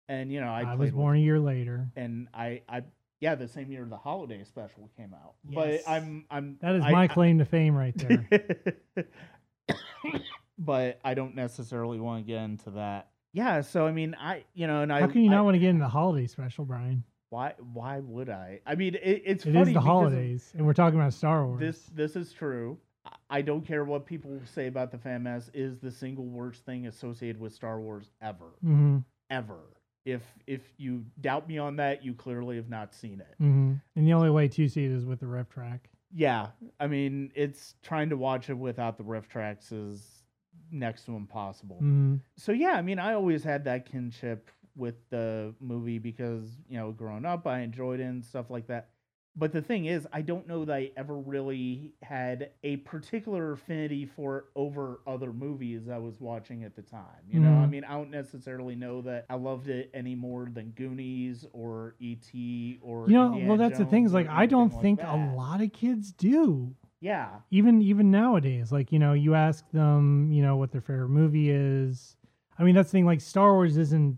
and 0.09 0.31
you 0.31 0.41
know 0.41 0.47
i, 0.47 0.61
I, 0.63 0.73
was 0.75 0.87
with- 0.87 0.95
born 0.95 1.17
a 1.17 1.19
year 1.19 1.39
later. 1.39 1.87
and 1.95 2.27
i 2.33 2.61
i 2.67 2.81
yeah 3.21 3.35
the 3.35 3.47
same 3.47 3.71
year 3.71 3.85
the 3.87 3.95
holiday 3.95 4.43
special 4.43 4.89
came 4.97 5.13
out 5.13 5.35
Yes. 5.47 5.83
but 5.85 5.91
i'm 5.91 6.25
i'm 6.31 6.57
That 6.61 6.75
is 6.75 6.83
I- 6.83 6.91
my 6.91 7.03
I- 7.03 7.07
claim 7.07 7.37
to 7.37 7.45
fame 7.45 7.75
right 7.75 7.95
there. 7.95 8.27
but 10.57 10.99
i 11.05 11.13
don't 11.13 11.35
necessarily 11.35 11.99
want 11.99 12.25
to 12.25 12.31
get 12.31 12.41
into 12.41 12.71
that 12.71 13.09
yeah 13.33 13.61
so 13.61 13.85
i 13.87 13.91
mean 13.91 14.15
i 14.19 14.43
you 14.53 14.67
know 14.67 14.81
and 14.81 14.91
i 14.91 15.01
How 15.01 15.07
can 15.07 15.21
you 15.23 15.29
I- 15.31 15.35
not 15.35 15.45
want 15.45 15.55
to 15.55 15.59
get 15.59 15.69
in 15.69 15.79
the 15.79 15.87
holiday 15.87 16.27
special, 16.27 16.65
Brian? 16.65 17.03
why 17.29 17.53
why 17.73 17.99
would 17.99 18.29
i 18.29 18.61
i 18.65 18.75
mean 18.75 18.95
it, 18.95 19.21
it's 19.25 19.45
It 19.45 19.53
funny 19.53 19.71
is 19.71 19.73
the 19.73 19.81
holidays, 19.81 20.51
and 20.55 20.65
we're 20.65 20.73
talking 20.73 20.99
about 20.99 21.13
Star 21.13 21.45
Wars. 21.45 21.59
This 21.59 21.79
this 21.93 22.15
is 22.15 22.31
true. 22.33 22.77
I- 23.29 23.41
don't 23.41 23.65
care 23.65 23.83
what 23.85 24.05
people 24.05 24.39
say 24.45 24.67
about 24.67 24.91
the 24.91 24.97
fan 24.97 25.23
mess 25.23 25.49
is 25.53 25.79
the 25.79 25.91
single 25.91 26.25
worst 26.25 26.65
thing 26.65 26.87
associated 26.87 27.39
with 27.41 27.53
Star 27.53 27.79
Wars 27.81 28.09
ever. 28.21 28.45
hmm 28.61 28.99
Ever. 29.29 29.59
If 30.05 30.21
if 30.45 30.61
you 30.77 31.03
doubt 31.19 31.49
me 31.49 31.57
on 31.57 31.75
that, 31.77 32.03
you 32.03 32.13
clearly 32.13 32.55
have 32.55 32.69
not 32.69 32.93
seen 32.93 33.19
it. 33.19 33.35
hmm 33.39 33.73
And 33.97 34.07
the 34.07 34.13
only 34.13 34.29
way 34.29 34.47
to 34.47 34.67
see 34.69 34.85
it 34.85 34.91
is 34.91 35.05
with 35.05 35.19
the 35.19 35.27
ref 35.27 35.49
track. 35.49 35.89
Yeah. 36.13 36.47
I 36.79 36.87
mean, 36.87 37.31
it's 37.35 37.75
trying 37.81 38.09
to 38.11 38.17
watch 38.17 38.49
it 38.49 38.57
without 38.57 38.97
the 38.97 39.03
riff 39.03 39.27
tracks 39.27 39.73
is 39.73 40.16
next 40.71 41.05
to 41.05 41.15
impossible. 41.15 41.77
hmm 41.79 42.15
So 42.37 42.51
yeah, 42.51 42.71
I 42.73 42.81
mean, 42.81 42.99
I 42.99 43.13
always 43.13 43.43
had 43.43 43.65
that 43.65 43.85
kinship 43.89 44.49
with 44.75 44.95
the 45.09 45.53
movie 45.59 45.97
because, 45.99 46.49
you 46.69 46.77
know, 46.77 46.91
growing 46.91 47.25
up 47.25 47.47
I 47.47 47.59
enjoyed 47.61 47.99
it 47.99 48.03
and 48.03 48.23
stuff 48.23 48.49
like 48.49 48.67
that. 48.67 48.89
But 49.39 49.51
the 49.51 49.61
thing 49.61 49.85
is, 49.85 50.07
I 50.11 50.21
don't 50.23 50.47
know 50.47 50.65
that 50.65 50.73
I 50.73 50.91
ever 50.97 51.15
really 51.15 51.93
had 52.01 52.49
a 52.63 52.77
particular 52.77 53.51
affinity 53.51 54.03
for 54.05 54.37
it 54.39 54.45
over 54.55 55.01
other 55.05 55.31
movies 55.31 55.87
I 55.87 55.99
was 55.99 56.19
watching 56.19 56.63
at 56.63 56.75
the 56.75 56.81
time. 56.81 57.21
You 57.29 57.39
know, 57.41 57.53
I 57.55 57.67
Mhm. 57.67 57.69
mean, 57.69 57.83
I 57.83 57.93
don't 57.93 58.09
necessarily 58.09 58.75
know 58.75 59.01
that 59.03 59.25
I 59.29 59.35
loved 59.35 59.67
it 59.67 59.91
any 59.93 60.15
more 60.15 60.47
than 60.51 60.71
Goonies 60.71 61.45
or 61.53 61.95
E.T. 61.99 62.79
or 62.81 63.09
You 63.09 63.13
know, 63.13 63.25
Indiana 63.27 63.47
well, 63.47 63.57
that's 63.57 63.77
the 63.77 63.85
thing. 63.85 64.05
Is 64.05 64.13
like 64.13 64.27
I 64.27 64.47
don't 64.47 64.69
anything 64.69 64.81
think 64.81 64.99
like 65.01 65.11
a 65.11 65.15
lot 65.17 65.61
of 65.61 65.71
kids 65.71 66.11
do. 66.11 66.75
Yeah, 66.99 67.29
Even 67.51 67.81
even 67.81 68.09
nowadays, 68.11 68.71
like 68.71 68.91
you 68.91 68.97
know, 68.99 69.13
you 69.13 69.35
ask 69.35 69.69
them, 69.71 70.31
you 70.31 70.41
know, 70.41 70.57
what 70.57 70.71
their 70.71 70.81
favorite 70.81 71.09
movie 71.09 71.49
is. 71.51 72.17
I 72.57 72.63
mean, 72.63 72.73
that's 72.75 72.89
the 72.89 72.97
thing. 72.97 73.05
Like 73.05 73.21
Star 73.21 73.53
Wars 73.53 73.77
isn't 73.77 74.17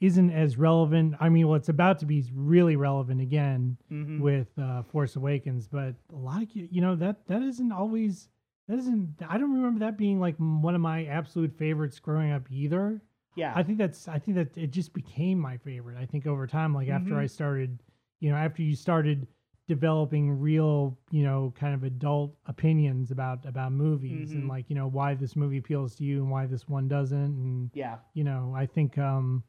isn't 0.00 0.30
as 0.30 0.58
relevant. 0.58 1.14
I 1.20 1.28
mean, 1.28 1.46
well, 1.48 1.56
it's 1.56 1.68
about 1.70 2.00
to 2.00 2.06
be 2.06 2.24
really 2.34 2.76
relevant 2.76 3.20
again 3.20 3.78
Mhm. 3.90 4.20
with 4.20 4.48
uh, 4.58 4.82
Force 4.82 5.16
Awakens, 5.16 5.68
but 5.68 5.94
a 6.12 6.16
lot 6.16 6.42
of 6.42 6.48
you 6.54 6.80
know 6.82 6.96
that 6.96 7.26
that 7.28 7.40
isn't 7.42 7.72
always 7.72 8.28
that 8.68 8.78
isn't. 8.78 9.14
I 9.26 9.38
don't 9.38 9.52
remember 9.54 9.80
that 9.80 9.96
being 9.96 10.20
like 10.20 10.36
one 10.38 10.74
of 10.74 10.80
my 10.82 11.06
absolute 11.06 11.52
favorites 11.56 11.98
growing 11.98 12.30
up 12.32 12.42
either. 12.50 13.00
yeah. 13.36 13.52
I 13.56 13.62
think 13.62 13.78
that's 13.78 14.06
I 14.08 14.18
think 14.18 14.36
that 14.36 14.54
it 14.58 14.70
just 14.70 14.92
became 14.92 15.38
my 15.38 15.56
favorite. 15.56 15.96
I 15.96 16.04
think 16.04 16.26
over 16.26 16.46
time, 16.46 16.74
like 16.74 16.88
after 16.88 17.14
Mhm. 17.14 17.18
I 17.20 17.26
started, 17.26 17.82
you 18.20 18.30
know, 18.30 18.36
after 18.36 18.62
you 18.62 18.74
started 18.76 19.26
developing 19.68 20.30
real, 20.40 20.98
you 21.10 21.22
know, 21.22 21.52
kind 21.56 21.74
of 21.74 21.84
adult 21.84 22.34
opinions 22.46 23.10
about 23.10 23.44
about 23.46 23.72
movies 23.72 24.30
Mhm. 24.32 24.34
and 24.34 24.48
like, 24.48 24.68
you 24.68 24.76
know, 24.76 24.88
why 24.88 25.14
this 25.14 25.36
movie 25.36 25.58
appeals 25.58 25.94
to 25.96 26.04
you 26.04 26.22
and 26.22 26.30
why 26.30 26.46
this 26.46 26.68
one 26.68 26.88
doesn't 26.88 27.18
and 27.36 27.70
Yeah. 27.74 27.98
you 28.14 28.24
know, 28.24 28.52
I 28.54 28.66
think 28.66 28.98
um 28.98 29.44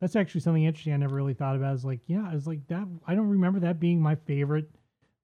that's 0.00 0.16
actually 0.16 0.40
something 0.42 0.64
interesting 0.64 0.92
I 0.94 0.96
never 0.96 1.16
really 1.16 1.34
thought 1.34 1.56
about. 1.56 1.74
Is 1.74 1.84
like, 1.84 2.00
yeah, 2.06 2.26
I 2.28 2.34
was 2.34 2.46
like 2.46 2.66
that 2.68 2.86
I 3.06 3.14
don't 3.14 3.28
remember 3.28 3.60
that 3.60 3.78
being 3.80 4.00
my 4.00 4.14
favorite 4.14 4.70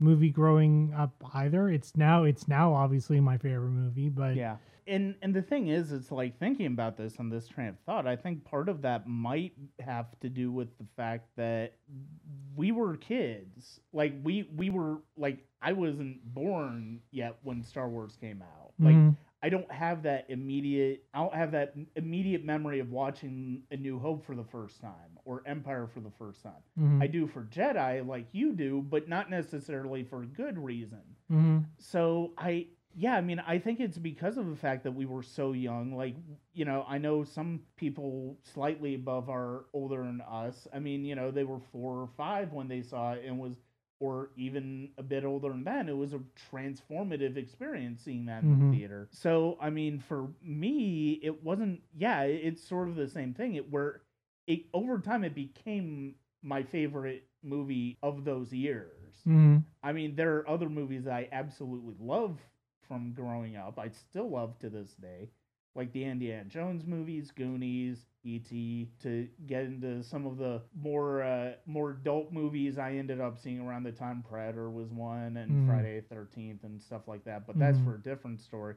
movie 0.01 0.31
growing 0.31 0.93
up 0.95 1.15
either. 1.35 1.69
It's 1.71 1.97
now 1.97 2.25
it's 2.25 2.47
now 2.49 2.75
obviously 2.75 3.21
my 3.21 3.39
favorite 3.39 3.71
movie, 3.71 4.09
but 4.11 4.37
Yeah. 4.37 4.57
And 4.87 5.15
and 5.23 5.35
the 5.35 5.43
thing 5.43 5.69
is, 5.69 5.93
it's 5.93 6.11
like 6.13 6.39
thinking 6.39 6.67
about 6.67 6.97
this 6.97 7.19
on 7.19 7.29
this 7.31 7.47
train 7.49 7.69
of 7.69 7.79
thought. 7.87 8.07
I 8.07 8.17
think 8.17 8.45
part 8.45 8.69
of 8.69 8.83
that 8.83 9.07
might 9.07 9.53
have 9.81 10.07
to 10.21 10.29
do 10.29 10.53
with 10.53 10.77
the 10.79 10.85
fact 10.97 11.29
that 11.37 11.75
we 12.57 12.73
were 12.73 12.97
kids. 12.97 13.81
Like 13.93 14.15
we 14.23 14.49
we 14.57 14.71
were 14.71 14.99
like 15.17 15.39
I 15.63 15.73
wasn't 15.73 16.23
born 16.35 17.01
yet 17.11 17.39
when 17.43 17.63
Star 17.63 17.89
Wars 17.89 18.17
came 18.21 18.43
out. 18.43 18.73
Like 18.79 18.97
Mhm. 18.97 19.17
I 19.43 19.49
don't 19.51 19.71
have 19.71 20.03
that 20.05 20.27
immediate 20.29 21.05
I 21.15 21.21
don't 21.21 21.35
have 21.35 21.53
that 21.53 21.75
immediate 21.97 22.45
memory 22.45 22.81
of 22.81 22.91
watching 22.91 23.63
A 23.71 23.77
New 23.77 23.99
Hope 23.99 24.25
for 24.25 24.35
the 24.35 24.45
first 24.45 24.81
time 24.81 25.19
or 25.25 25.43
Empire 25.47 25.87
for 25.87 26.01
the 26.01 26.11
first 26.11 26.43
time. 26.43 26.63
Mhm. 26.79 27.03
I 27.03 27.07
do 27.07 27.27
for 27.27 27.45
Jedi 27.45 28.07
like 28.07 28.27
you 28.33 28.53
do, 28.53 28.83
but 28.83 29.09
not 29.09 29.31
necessarily 29.31 30.05
for 30.05 30.23
a 30.23 30.27
good 30.27 30.59
reason. 30.59 31.03
Mhm. 31.31 31.65
So 31.79 32.33
I 32.37 32.67
yeah, 32.95 33.17
I 33.17 33.21
mean, 33.21 33.41
I 33.41 33.59
think 33.59 33.81
it's 33.81 33.99
because 33.99 34.37
of 34.37 34.49
the 34.49 34.57
fact 34.57 34.85
that 34.85 34.93
we 34.93 35.07
were 35.07 35.23
so 35.23 35.53
young. 35.53 35.97
Like, 35.97 36.17
you 36.53 36.65
know, 36.65 36.85
I 36.89 36.99
know 36.99 37.25
some 37.25 37.61
people 37.77 38.39
slightly 38.43 38.95
above 38.95 39.29
our 39.29 39.67
older 39.73 40.03
than 40.03 40.21
us. 40.21 40.69
I 40.73 40.79
mean, 40.79 41.05
you 41.05 41.15
know, 41.15 41.31
they 41.31 41.45
were 41.45 41.59
four 41.61 42.01
or 42.01 42.09
five 42.17 42.53
when 42.53 42.69
they 42.69 42.83
saw 42.83 43.13
it 43.13 43.25
and 43.27 43.39
was 43.39 43.55
or 44.01 44.31
even 44.37 44.91
a 44.99 45.03
bit 45.03 45.25
older 45.25 45.49
than 45.51 45.65
that. 45.65 45.89
It 45.89 45.97
was 45.97 46.13
a 46.15 46.21
transformative 46.53 47.37
experience 47.37 48.03
seeing 48.03 48.27
that 48.27 48.45
in 48.45 48.51
Mhm. 48.51 48.71
the 48.71 48.77
theater. 48.77 49.09
So, 49.11 49.57
I 49.61 49.71
mean, 49.71 49.99
for 49.99 50.29
me, 50.43 51.21
it 51.23 51.43
wasn't 51.43 51.83
yeah, 51.97 52.23
it's 52.23 52.63
sort 52.63 52.89
of 52.89 52.97
the 52.97 53.09
same 53.09 53.35
thing. 53.35 53.55
It 53.55 53.71
where 53.71 54.03
it 54.47 54.67
over 54.75 54.99
time 54.99 55.25
it 55.25 55.35
became 55.35 56.15
my 56.43 56.63
favorite 56.63 57.29
movie 57.43 57.99
of 58.03 58.25
those 58.25 58.53
years. 58.53 59.27
Mhm. 59.27 59.65
I 59.83 59.93
mean, 59.93 60.17
there 60.17 60.37
are 60.37 60.49
other 60.49 60.69
movies 60.69 61.07
I 61.07 61.29
absolutely 61.33 61.97
love 61.99 62.41
from 62.87 63.13
growing 63.13 63.57
up. 63.57 63.79
I 63.79 63.89
still 63.89 64.31
love 64.31 64.59
to 64.61 64.71
this 64.71 64.95
day, 64.95 65.31
like 65.75 65.93
the 65.93 66.05
Indiana 66.05 66.45
Jones 66.45 66.87
movies, 66.87 67.31
Goonies, 67.31 68.07
E.T. 68.25 68.91
To 69.01 69.29
get 69.47 69.65
into 69.65 70.03
some 70.03 70.27
of 70.27 70.39
the 70.39 70.63
more 70.75 71.23
uh, 71.23 71.53
more 71.67 71.91
adult 71.91 72.33
movies 72.33 72.79
I 72.79 72.93
ended 72.95 73.21
up 73.21 73.39
seeing 73.39 73.61
around 73.61 73.85
the 73.85 73.93
time 73.93 74.23
Predator 74.29 74.71
was 74.71 74.91
one, 74.93 75.37
and 75.37 75.59
Mm. 75.59 75.65
Friday 75.65 76.01
the 76.01 76.15
Thirteenth 76.15 76.65
and 76.65 76.81
stuff 76.81 77.09
like 77.09 77.25
that. 77.25 77.47
But 77.47 77.59
that's 77.59 77.79
Mhm. 77.79 77.85
for 77.85 77.95
a 77.97 78.03
different 78.03 78.41
story. 78.41 78.75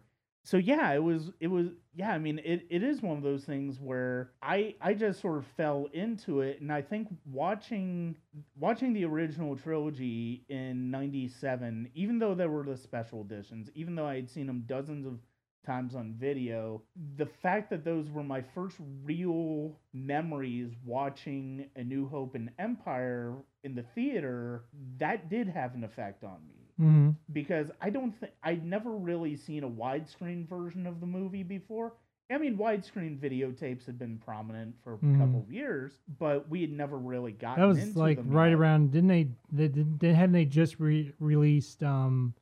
So 0.48 0.56
yeah, 0.56 0.94
it 0.94 1.04
was 1.04 1.30
it 1.42 1.48
was 1.48 1.68
yeah, 1.94 2.12
I 2.12 2.20
mean 2.20 2.40
it, 2.40 2.66
it 2.70 2.82
is 2.82 3.02
one 3.02 3.18
of 3.18 3.24
those 3.24 3.44
things 3.44 3.82
where 3.82 4.32
I 4.42 4.76
I 4.80 4.94
just 4.94 5.20
sort 5.20 5.40
of 5.40 5.46
fell 5.58 5.90
into 5.92 6.40
it 6.40 6.62
and 6.62 6.72
I 6.72 6.82
think 6.82 7.10
watching 7.26 8.16
watching 8.58 8.94
the 8.94 9.04
original 9.04 9.58
trilogy 9.58 10.46
in 10.48 10.90
97 10.90 11.90
even 11.96 12.18
though 12.18 12.34
there 12.34 12.50
were 12.50 12.64
the 12.64 12.78
special 12.78 13.24
editions, 13.24 13.70
even 13.76 13.94
though 13.94 14.08
I 14.08 14.16
had 14.16 14.30
seen 14.30 14.48
them 14.48 14.64
dozens 14.66 15.06
of 15.06 15.20
times 15.66 15.96
on 15.96 16.16
video, 16.18 16.82
the 17.18 17.26
fact 17.26 17.70
that 17.72 17.84
those 17.84 18.10
were 18.10 18.24
my 18.24 18.42
first 18.56 18.78
real 19.04 19.78
memories 19.92 20.72
watching 20.86 21.66
A 21.76 21.84
New 21.84 22.08
Hope 22.08 22.36
and 22.36 22.52
Empire 22.58 23.34
in 23.66 23.76
the 23.76 23.84
theater, 23.94 24.64
that 24.98 25.30
did 25.30 25.50
have 25.50 25.76
an 25.76 25.84
effect 25.84 26.24
on 26.24 26.40
me 26.48 26.57
Mhm. 26.80 27.16
because 27.34 27.72
I 27.82 27.90
don't 27.90 28.12
think 28.12 28.32
I'd 28.44 28.64
never 28.66 28.92
really 28.92 29.36
seen 29.36 29.64
a 29.64 29.70
widescreen 29.70 30.48
version 30.48 30.86
of 30.86 31.00
the 31.00 31.08
movie 31.08 31.44
before. 31.44 31.94
I 32.30 32.38
mean, 32.38 32.58
widescreen 32.58 33.18
videotapes 33.18 33.86
had 33.86 33.98
been 33.98 34.18
prominent 34.18 34.76
for 34.84 34.96
a 34.96 34.98
Mhm. 34.98 35.18
couple 35.18 35.40
of 35.40 35.52
years, 35.52 35.98
but 36.20 36.48
we 36.50 36.62
had 36.62 36.72
never 36.72 36.98
really 36.98 37.32
gotten 37.32 37.62
That 37.62 37.68
was 37.68 37.96
like 37.96 38.20
right 38.26 38.50
yet. 38.50 38.58
around 38.60 38.92
didn't 38.92 39.08
they 39.08 39.30
they, 39.52 39.68
they 39.70 40.14
hadn't 40.14 40.34
they 40.34 40.46
just 40.46 40.80
re- 40.80 41.14
released 41.20 41.84
um 41.84 42.34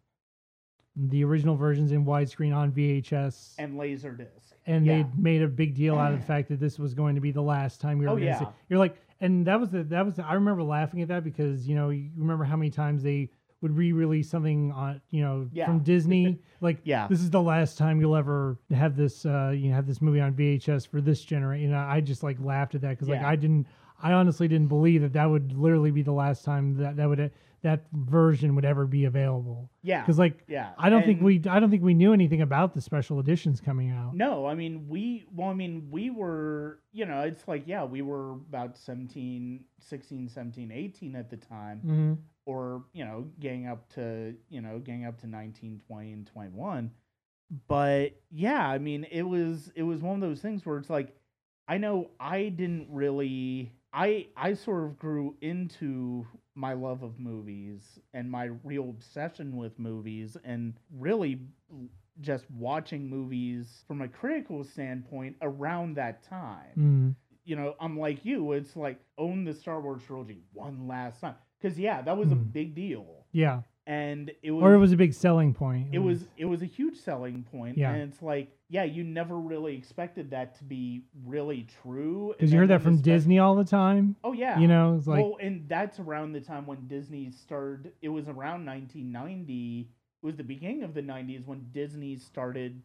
the 0.98 1.24
original 1.26 1.56
versions 1.56 1.92
in 1.92 2.06
widescreen 2.06 2.56
on 2.56 2.72
VHS 2.72 3.56
and 3.60 3.76
Laserdisc. 3.78 4.54
and 4.66 4.86
yeah. 4.86 5.04
they 5.04 5.10
made 5.18 5.42
a 5.42 5.48
big 5.48 5.76
deal 5.76 5.96
out 5.98 6.14
of 6.14 6.20
the 6.20 6.26
fact 6.34 6.48
that 6.50 6.60
this 6.60 6.80
was 6.80 6.94
going 6.94 7.16
to 7.16 7.22
be 7.22 7.32
the 7.32 7.42
last 7.42 7.82
time 7.82 7.98
we 8.00 8.06
were 8.06 8.12
Oh, 8.12 8.16
going 8.18 8.28
to 8.32 8.38
see. 8.40 8.46
yeah. 8.46 8.52
You're 8.70 8.80
like, 8.80 8.96
and 9.20 9.46
that 9.46 9.60
was 9.60 9.70
the 9.70 9.84
that 9.84 10.06
was 10.06 10.16
the, 10.16 10.26
I 10.26 10.34
remember 10.34 10.64
laughing 10.64 11.02
at 11.02 11.10
that 11.10 11.24
because 11.24 11.68
you 11.68 11.76
know 11.76 11.90
you 11.90 12.10
remember 12.16 12.44
how 12.46 12.56
many 12.56 12.70
times 12.72 13.04
they 13.04 13.30
would 13.66 13.76
re-release 13.76 14.30
something 14.30 14.72
on 14.74 15.02
you 15.10 15.24
know 15.24 15.50
Yeah. 15.52 15.66
from 15.66 15.80
Disney 15.80 16.38
like 16.62 16.78
Yeah. 16.84 17.08
this 17.08 17.20
is 17.20 17.32
the 17.32 17.42
last 17.42 17.80
time 17.80 18.00
you'll 18.00 18.16
ever 18.16 18.60
have 18.72 18.96
this 18.96 19.26
uh 19.26 19.52
you 19.56 19.70
know 19.70 19.76
have 19.76 19.88
this 19.88 20.04
movie 20.04 20.22
on 20.22 20.34
VHS 20.36 20.88
for 20.88 21.02
this 21.02 21.22
generation. 21.26 21.64
You 21.64 21.72
know, 21.72 21.80
I 21.80 22.00
just 22.00 22.22
like 22.22 22.38
laughed 22.40 22.76
at 22.76 22.82
that 22.82 22.92
because 22.92 23.10
like 23.10 23.24
I 23.24 23.36
didn't 23.36 23.66
I 24.04 24.12
honestly 24.14 24.48
didn't 24.48 24.68
believe 24.68 25.02
that 25.02 25.14
that 25.14 25.26
would 25.26 25.58
literally 25.58 25.90
be 25.90 26.04
the 26.04 26.12
last 26.12 26.46
time 26.46 26.76
that 26.78 26.96
that 26.98 27.10
would 27.10 27.32
that 27.66 27.86
version 27.94 28.54
would 28.54 28.64
ever 28.64 28.86
be 28.86 29.06
available 29.06 29.72
Yeah. 29.82 30.02
because 30.02 30.20
like 30.20 30.44
yeah. 30.48 30.74
I 30.78 30.92
don't 30.92 31.04
think 31.04 31.20
we 31.20 31.42
I 31.50 31.60
don't 31.60 31.72
think 31.72 31.82
we 31.82 31.96
knew 31.96 32.14
anything 32.14 32.44
about 32.44 32.76
the 32.76 32.80
special 32.82 33.20
editions 33.20 33.60
coming 33.60 33.90
out. 33.90 34.16
No, 34.16 34.46
I 34.46 34.54
mean 34.54 34.88
we 34.88 35.26
well 35.34 35.50
I 35.50 35.56
mean 35.56 35.88
we 35.90 36.12
were, 36.12 36.80
you 36.94 37.08
know, 37.08 37.22
it's 37.22 37.48
like 37.48 37.64
yeah, 37.66 37.84
we 37.84 38.04
were 38.04 38.34
about 38.34 38.78
17, 38.78 39.66
16, 39.80 40.30
17, 40.30 40.72
18 40.72 41.16
at 41.16 41.30
the 41.30 41.38
time 41.38 41.80
hmm 41.80 42.14
or, 42.48 42.84
you 42.94 43.04
know, 43.04 43.26
getting 43.40 43.66
up 43.66 43.92
to, 43.96 44.36
you 44.50 44.62
know, 44.62 44.78
getting 44.78 45.04
up 45.08 45.20
to 45.20 45.26
19, 45.26 45.82
20 45.88 46.12
and 46.14 46.28
21. 46.28 46.92
But 47.68 48.22
yeah, 48.30 48.70
I 48.70 48.78
mean, 48.78 49.08
it 49.10 49.24
was 49.24 49.72
it 49.76 49.82
was 49.82 50.02
one 50.02 50.14
of 50.14 50.22
those 50.22 50.40
things 50.42 50.64
where 50.68 50.78
it's 50.78 50.90
like 50.92 51.16
I 51.68 51.80
know 51.80 52.12
I 52.20 52.50
didn't 52.50 52.90
really 52.92 53.72
I 53.92 54.28
I 54.38 54.54
sort 54.54 54.84
of 54.84 55.00
grew 55.00 55.36
into 55.42 56.28
my 56.56 56.74
love 56.74 57.04
of 57.04 57.20
movies 57.20 58.00
and 58.14 58.30
my 58.32 58.46
real 58.64 58.90
obsession 58.90 59.58
with 59.58 59.78
movies 59.80 60.38
and 60.44 60.74
really 60.98 61.40
just 62.22 62.50
watching 62.52 63.10
movies 63.10 63.84
from 63.88 64.02
a 64.02 64.08
critical 64.08 64.64
standpoint 64.64 65.36
around 65.42 65.96
that 65.96 66.24
time 66.24 66.74
mm 66.78 67.16
you 67.48 67.56
know, 67.56 67.76
I'm 67.80 68.00
like 68.00 68.26
you. 68.26 68.54
It's 68.54 68.76
like 68.76 69.00
own 69.20 69.44
the 69.46 69.54
Star 69.54 69.80
Wars 69.80 70.02
trilogy 70.04 70.42
one 70.54 70.88
last 70.88 71.22
time 71.22 71.36
because 71.62 71.78
yeah, 71.78 72.02
that 72.02 72.18
was 72.18 72.32
a 72.32 72.36
Mhm. 72.36 72.52
big 72.52 72.74
deal, 72.74 73.26
Yeah. 73.32 73.62
And 73.88 74.32
it 74.42 74.52
was 74.52 74.64
or 74.64 74.74
it 74.74 74.80
was 74.80 74.92
a 74.92 74.98
big 74.98 75.14
selling 75.14 75.54
point. 75.54 75.90
it 75.94 76.00
was 76.00 76.28
it 76.38 76.46
was 76.46 76.62
a 76.62 76.66
huge 76.66 76.98
selling 76.98 77.44
point, 77.52 77.78
Yeah. 77.78 77.92
and 77.94 78.02
it's 78.12 78.22
like 78.22 78.50
yeah, 78.68 78.84
you 78.84 79.04
never 79.04 79.38
really 79.38 79.76
expected 79.76 80.32
that 80.32 80.56
to 80.58 80.64
be 80.64 81.04
really 81.24 81.68
true 81.84 82.34
because 82.36 82.52
you 82.52 82.58
heard 82.58 82.70
that 82.70 82.82
from 82.82 82.98
Disney 82.98 83.38
all 83.38 83.56
the 83.56 83.64
time. 83.64 84.16
Oh 84.24 84.34
yeah, 84.34 84.58
You 84.60 84.68
know, 84.68 84.96
it's 84.98 85.06
like 85.08 85.24
well, 85.24 85.38
and 85.40 85.70
that's 85.70 86.00
around 86.00 86.32
the 86.34 86.42
time 86.42 86.66
when 86.66 86.88
Disney 86.88 87.30
started. 87.30 87.92
It 88.02 88.10
was 88.10 88.28
around 88.28 88.66
1990. 88.66 89.82
It 90.22 90.26
was 90.26 90.36
the 90.36 90.44
beginning 90.44 90.84
of 90.84 90.94
the 90.96 91.02
90s 91.04 91.46
when 91.46 91.68
Disney 91.72 92.16
started 92.16 92.82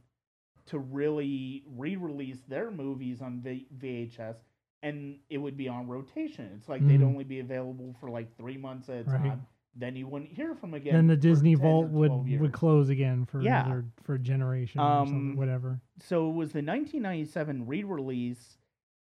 to 0.66 0.78
really 0.78 1.64
re-release 1.76 2.42
their 2.46 2.70
movies 2.70 3.22
on 3.22 3.40
v- 3.40 3.66
VHS, 3.78 4.36
and 4.82 5.16
it 5.30 5.38
would 5.38 5.56
be 5.56 5.66
on 5.68 5.88
rotation. 5.88 6.50
It's 6.56 6.68
like 6.68 6.86
they'd 6.86 7.00
Mhm. 7.00 7.06
only 7.06 7.24
be 7.24 7.40
available 7.40 7.94
for 7.98 8.10
like 8.10 8.36
three 8.36 8.58
months 8.58 8.88
at 8.90 9.06
a 9.06 9.10
Right. 9.10 9.22
time. 9.24 9.46
Then 9.74 9.96
you 9.96 10.06
wouldn't 10.08 10.32
hear 10.32 10.54
from 10.54 10.74
again. 10.74 10.94
then 10.94 11.06
the 11.06 11.16
Disney 11.16 11.54
Vault 11.54 11.88
would 11.90 12.26
years. 12.26 12.40
would 12.40 12.52
close 12.52 12.88
again 12.88 13.24
for 13.24 13.40
Yeah. 13.40 13.64
another 13.64 13.84
for 14.02 14.14
a 14.14 14.18
generation 14.18 14.80
or 14.80 15.06
something, 15.06 15.30
Um, 15.30 15.36
whatever. 15.36 15.80
so 16.00 16.28
it 16.30 16.34
was 16.34 16.52
the 16.52 16.62
1997 16.62 17.66
re-release 17.66 18.58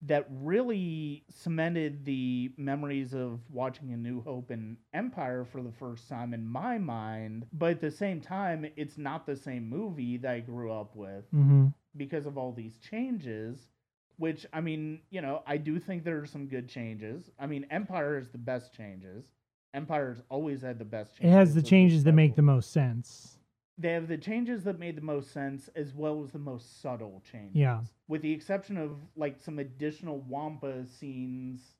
that 0.04 0.28
really 0.30 1.24
cemented 1.30 2.04
the 2.04 2.54
memories 2.58 3.14
of 3.14 3.40
watching 3.50 3.94
A 3.94 3.98
New 3.98 4.22
Hope 4.22 4.50
and 4.52 4.78
Empire 4.94 5.46
for 5.46 5.64
the 5.64 5.72
first 5.72 6.10
time 6.10 6.34
in 6.34 6.46
my 6.46 6.78
mind. 6.78 7.48
But 7.54 7.72
at 7.72 7.80
the 7.82 7.92
same 7.92 8.20
time, 8.20 8.66
it's 8.76 8.98
not 8.98 9.26
the 9.26 9.36
same 9.38 9.68
movie 9.70 10.18
that 10.18 10.32
I 10.32 10.40
grew 10.42 10.72
up 10.72 10.96
with 10.96 11.26
hmm 11.32 11.68
because 11.96 12.26
of 12.26 12.38
all 12.38 12.52
these 12.52 12.78
changes. 12.80 13.70
Which 14.18 14.46
I 14.54 14.62
mean, 14.62 15.02
you 15.10 15.22
know, 15.22 15.42
I 15.48 15.58
do 15.58 15.80
think 15.80 16.04
there 16.04 16.20
are 16.20 16.26
some 16.26 16.48
good 16.48 16.68
changes. 16.70 17.32
I 17.40 17.48
mean, 17.48 17.66
Empire 17.72 18.18
is 18.18 18.30
the 18.30 18.38
best 18.38 18.74
changes. 18.74 19.26
Empire's 19.74 20.22
always 20.30 20.62
had 20.62 20.78
the 20.80 20.86
best 20.86 21.18
It 21.20 21.30
has 21.30 21.56
the 21.56 21.62
changes 21.62 22.04
that 22.04 22.14
make 22.14 22.36
the 22.36 22.42
most 22.42 22.72
sense. 22.72 23.38
they 23.78 23.92
have 23.94 24.08
the 24.08 24.18
changes 24.18 24.64
that 24.64 24.78
made 24.78 24.96
the 24.96 25.02
most 25.02 25.32
sense 25.32 25.68
as 25.76 25.96
well 25.96 26.24
as 26.24 26.32
the 26.32 26.40
most 26.40 26.82
subtle 26.82 27.22
changes. 27.30 27.56
Yeah. 27.58 27.82
With 28.08 28.22
the 28.22 28.32
exception 28.32 28.78
of 28.78 28.98
like 29.16 29.40
some 29.40 29.58
additional 29.60 30.20
Wampa 30.22 30.86
scenes 30.86 31.76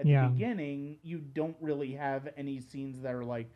at 0.00 0.06
Yeah. 0.06 0.24
the 0.24 0.32
beginning, 0.32 0.98
you 1.02 1.18
don't 1.20 1.56
really 1.60 1.92
have 1.92 2.28
any 2.36 2.60
scenes 2.60 3.00
that 3.02 3.14
are 3.14 3.24
like, 3.24 3.48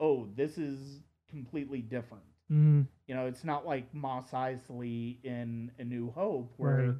oh, 0.00 0.26
this 0.34 0.56
is 0.56 1.02
completely 1.28 1.82
different. 1.82 2.24
hmm 2.48 2.82
You 3.06 3.14
know, 3.14 3.26
it's 3.26 3.44
not 3.44 3.66
like 3.66 3.92
Mos 3.92 4.30
Eisley 4.30 5.22
in 5.22 5.70
A 5.78 5.84
New 5.84 6.10
Hope 6.12 6.54
where 6.56 6.76
Right. 6.78 6.94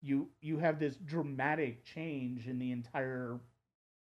you 0.00 0.28
you 0.40 0.58
have 0.58 0.78
this 0.78 0.96
dramatic 0.98 1.84
change 1.84 2.46
in 2.46 2.60
the 2.60 2.70
entire 2.70 3.40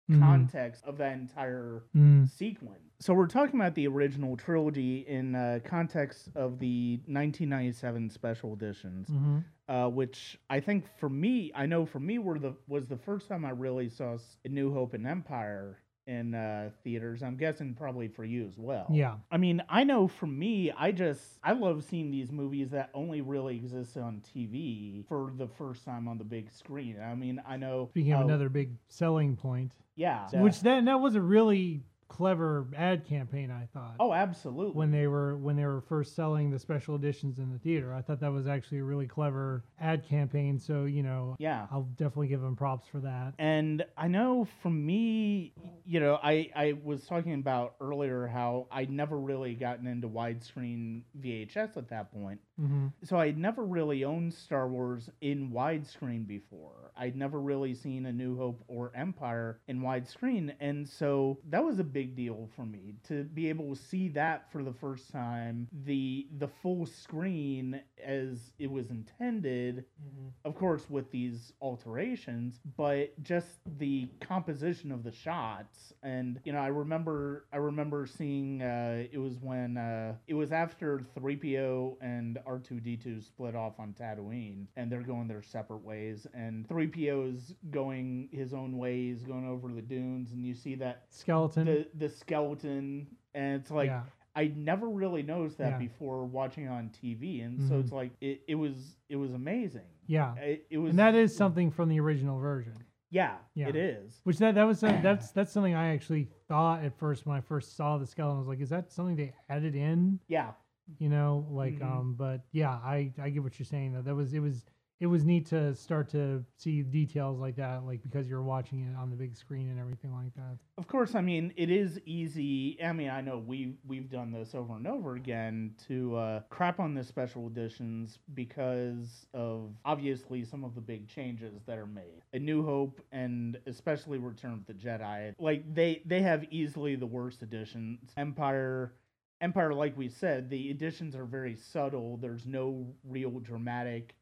Mhm. 0.10 0.20
context 0.20 0.84
of 0.86 0.98
that 0.98 1.14
entire 1.18 1.84
Mm. 1.96 2.30
sequence. 2.30 2.96
So 3.00 3.14
we're 3.14 3.28
talking 3.28 3.60
about 3.60 3.76
the 3.76 3.88
original 3.88 4.38
trilogy 4.38 5.00
in 5.08 5.36
uh, 5.36 5.60
context 5.64 6.30
of 6.36 6.60
the 6.60 7.00
1997 7.08 8.10
special 8.10 8.54
editions, 8.54 9.08
hmm 9.10 9.40
uh, 9.70 9.90
which 9.90 10.40
I 10.50 10.62
think 10.62 10.86
for 10.98 11.10
me, 11.10 11.52
I 11.54 11.66
know 11.66 11.86
for 11.86 12.00
me, 12.00 12.20
were 12.20 12.40
the 12.40 12.54
was 12.70 12.88
the 12.88 12.96
first 12.98 13.28
time 13.28 13.44
I 13.44 13.50
really 13.50 13.90
saw 13.90 14.18
New 14.48 14.72
Hope 14.74 14.94
and 14.94 15.06
Empire 15.06 15.80
in 16.08 16.34
uh, 16.34 16.70
theaters. 16.86 17.22
I'm 17.22 17.36
guessing 17.36 17.74
probably 17.76 18.08
for 18.08 18.24
you 18.24 18.48
as 18.48 18.58
well. 18.58 18.88
Yeah. 18.90 19.18
I 19.30 19.36
mean, 19.36 19.62
I 19.68 19.84
know 19.84 20.08
for 20.08 20.26
me, 20.26 20.72
I 20.72 20.94
just 20.94 21.38
I 21.44 21.52
love 21.52 21.84
seeing 21.84 22.12
these 22.12 22.32
movies 22.32 22.70
that 22.72 22.90
only 22.94 23.20
really 23.20 23.58
exist 23.58 23.98
on 23.98 24.22
TV 24.22 25.06
for 25.10 25.34
the 25.38 25.50
first 25.50 25.84
time 25.84 26.08
on 26.08 26.18
the 26.18 26.24
big 26.24 26.50
screen. 26.50 26.96
I 27.02 27.14
mean, 27.14 27.42
I 27.46 27.58
know 27.58 27.90
Speaking 27.92 28.14
of 28.14 28.20
how- 28.20 28.26
another 28.26 28.48
big 28.48 28.70
selling 28.88 29.36
point, 29.36 29.74
yeah, 29.98 30.30
which 30.42 30.62
that 30.62 30.86
that 30.86 31.00
was 31.02 31.16
a 31.16 31.22
really 31.22 31.84
clever 32.10 32.66
ad 32.76 33.06
campaign, 33.06 33.52
I 33.52 33.68
thought. 33.78 33.96
oh, 34.00 34.14
absolutely. 34.14 34.74
when 34.74 34.92
they 34.92 35.08
were 35.08 35.38
when 35.38 35.56
they 35.58 35.66
were 35.66 35.82
first 35.82 36.16
selling 36.16 36.50
the 36.50 36.58
special 36.58 36.96
editions 36.96 37.38
in 37.38 37.52
the 37.52 37.60
theater. 37.60 37.94
I 37.94 38.02
thought 38.02 38.22
that 38.22 38.32
was 38.32 38.48
actually 38.48 38.80
a 38.80 38.84
really 38.84 39.08
clever 39.08 39.66
ad 39.80 40.08
campaign. 40.08 40.58
So 40.58 40.86
you 40.86 41.04
know, 41.04 41.36
yeah, 41.38 41.68
I'll 41.70 41.90
definitely 41.98 42.30
give 42.30 42.42
them 42.42 42.56
props 42.56 42.88
for 42.88 43.00
that. 43.02 43.34
And 43.38 43.86
I 43.98 44.08
know 44.08 44.48
for 44.64 44.70
me, 44.70 45.54
you 45.86 46.00
know, 46.00 46.18
I, 46.24 46.50
I 46.56 46.74
was 46.82 47.06
talking 47.06 47.34
about 47.34 47.76
earlier 47.82 48.26
how 48.26 48.68
I'd 48.72 48.90
never 48.90 49.20
really 49.20 49.54
gotten 49.54 49.86
into 49.86 50.08
widescreen 50.08 51.02
VHS 51.20 51.76
at 51.78 51.90
that 51.90 52.12
point. 52.14 52.40
hmm 52.58 52.88
So 53.04 53.20
I'd 53.20 53.38
never 53.38 53.64
really 53.66 54.06
owned 54.06 54.34
Star 54.34 54.68
Wars 54.68 55.10
in 55.22 55.52
widescreen 55.52 56.26
before. 56.26 56.87
I'd 56.98 57.16
never 57.16 57.40
really 57.40 57.74
seen 57.74 58.06
A 58.06 58.12
New 58.12 58.38
Hope 58.38 58.64
or 58.68 58.92
Empire 58.96 59.60
in 59.68 59.82
widescreen. 59.82 60.54
And 60.60 60.88
so 60.88 61.40
that 61.50 61.64
was 61.64 61.80
a 61.80 61.84
big 61.84 62.16
deal 62.16 62.50
for 62.56 62.66
me 62.66 62.96
to 63.08 63.24
be 63.24 63.50
able 63.50 63.76
to 63.76 63.82
see 63.82 64.10
that 64.10 64.52
for 64.52 64.64
the 64.64 64.74
first 64.74 65.12
time, 65.12 65.68
the 65.86 66.28
the 66.38 66.48
full 66.48 66.86
screen 66.86 67.82
as 68.04 68.52
it 68.60 68.70
was 68.70 68.90
intended, 68.90 69.78
mm-hmm. 69.78 70.28
of 70.46 70.56
course 70.56 70.90
with 70.90 71.12
these 71.12 71.54
alterations, 71.62 72.60
but 72.76 73.12
just 73.24 73.60
the 73.78 74.08
composition 74.20 74.92
of 74.92 75.04
the 75.04 75.12
shots. 75.12 75.94
And 76.04 76.40
you 76.44 76.54
know, 76.54 76.60
I 76.60 76.68
remember 76.68 77.46
I 77.54 77.58
remember 77.58 78.08
seeing 78.08 78.62
uh, 78.62 79.04
it 79.12 79.18
was 79.18 79.38
when 79.42 79.78
uh, 79.78 80.16
it 80.28 80.34
was 80.34 80.52
after 80.52 81.02
3PO 81.20 81.98
and 82.02 82.38
R2D2 82.48 83.24
split 83.24 83.56
off 83.56 83.80
on 83.80 83.94
Tatooine 84.00 84.66
and 84.76 84.92
they're 84.92 85.02
going 85.02 85.28
their 85.28 85.42
separate 85.42 85.84
ways 85.84 86.28
and 86.34 86.68
3 86.68 86.87
3PO's 86.90 87.54
going 87.72 88.30
his 88.32 88.54
own 88.54 88.78
way, 88.78 89.08
he's 89.08 89.24
going 89.24 89.48
over 89.48 89.70
the 89.70 89.82
dunes 89.82 90.32
and 90.32 90.46
you 90.46 90.54
see 90.54 90.76
that 90.76 91.04
skeleton 91.10 91.66
the, 91.66 91.88
the 91.96 92.10
skeleton 92.10 93.08
and 93.34 93.62
it's 93.62 93.72
like 93.72 93.88
yeah. 93.88 94.02
I 94.38 94.52
never 94.56 94.88
really 94.88 95.24
noticed 95.24 95.58
that 95.58 95.72
yeah. 95.72 95.78
before 95.80 96.24
watching 96.26 96.68
on 96.68 96.92
TV, 97.04 97.44
and 97.44 97.58
mm-hmm. 97.58 97.70
so 97.70 97.80
it's 97.80 97.92
like 97.92 98.12
it, 98.22 98.44
it 98.48 98.54
was 98.54 98.96
it 99.10 99.16
was 99.16 99.34
amazing. 99.34 99.82
Yeah, 100.06 100.36
it, 100.36 100.68
it 100.70 100.78
was, 100.78 100.92
and 100.92 101.00
that 101.00 101.16
is 101.16 101.36
something 101.36 101.72
from 101.72 101.90
the 101.90 102.00
original 102.00 102.38
version. 102.38 102.76
Yeah, 103.10 103.38
yeah, 103.56 103.70
it 103.70 103.76
is. 103.76 104.22
Which 104.26 104.38
that 104.38 104.54
that 104.54 104.66
was 104.66 104.78
some, 104.78 105.02
that's 105.04 105.32
that's 105.32 105.52
something 105.52 105.74
I 105.74 105.92
actually 105.92 106.28
thought 106.48 106.84
at 106.84 106.96
first 107.00 107.26
when 107.26 107.36
I 107.36 107.42
first 107.42 107.76
saw 107.76 107.98
the 107.98 108.06
skeleton. 108.06 108.38
I 108.38 108.40
was 108.40 108.48
like, 108.48 108.62
is 108.62 108.70
that 108.70 108.92
something 108.92 109.16
they 109.16 109.34
added 109.50 109.76
in? 109.76 110.20
Yeah, 110.28 110.52
you 111.00 111.10
know, 111.10 111.48
like 111.50 111.80
mm-hmm. 111.80 112.00
um, 112.00 112.16
but 112.16 112.42
yeah, 112.52 112.70
I 112.70 113.12
I 113.20 113.30
get 113.30 113.42
what 113.42 113.58
you're 113.58 113.66
saying 113.66 113.94
That 113.94 114.06
That 114.06 114.14
was 114.14 114.36
it 114.36 114.40
was 114.40 114.66
it 115.00 115.06
was 115.06 115.24
neat 115.24 115.46
to 115.48 115.76
start 115.76 116.10
to 116.10 116.44
see 116.58 116.82
details 116.82 117.40
like 117.40 117.56
that, 117.58 117.84
like 117.86 118.02
because 118.02 118.28
you're 118.28 118.42
watching 118.42 118.82
it 118.82 118.98
on 118.98 119.10
the 119.12 119.16
big 119.16 119.36
screen 119.36 119.70
and 119.70 119.80
everything 119.80 120.12
like 120.14 120.34
that. 120.36 120.58
of 120.78 120.88
course. 120.88 121.14
I 121.14 121.22
mean, 121.22 121.54
it 121.56 121.70
is 121.70 122.00
easy. 122.06 122.78
I 122.84 122.94
mean, 122.94 123.10
I 123.10 123.22
know 123.22 123.38
we 123.38 123.76
we've 123.86 124.10
done 124.10 124.32
this 124.32 124.56
over 124.56 124.76
and 124.76 124.88
over 124.88 125.16
again 125.16 125.76
to 125.88 126.16
uh, 126.16 126.40
crap 126.50 126.80
on 126.80 126.96
the 126.96 127.04
special 127.04 127.48
editions 127.48 128.18
because 128.34 129.28
of 129.34 129.72
obviously 129.86 130.44
some 130.44 130.64
of 130.64 130.74
the 130.74 130.82
big 130.82 131.08
changes 131.08 131.62
that 131.68 131.78
are 131.78 131.86
made. 131.86 132.24
A 132.34 132.40
New 132.40 132.64
Hope 132.64 133.00
and 133.12 133.60
especially 133.68 134.18
Return 134.18 134.54
of 134.54 134.66
the 134.66 134.74
Jedi, 134.74 135.34
like 135.40 135.74
they 135.76 136.02
they 136.06 136.22
have 136.24 136.44
easily 136.50 136.96
the 136.96 137.06
worst 137.06 137.44
editions. 137.44 138.00
Empire. 138.18 138.94
Empire, 139.40 139.72
like 139.72 139.96
we 139.96 140.10
said, 140.10 140.50
the 140.50 140.72
editions 140.72 141.16
are 141.16 141.26
very 141.26 141.56
subtle. 141.56 142.18
There's 142.18 142.48
no 142.48 142.88
real 143.04 143.40
dramatic 143.40 144.16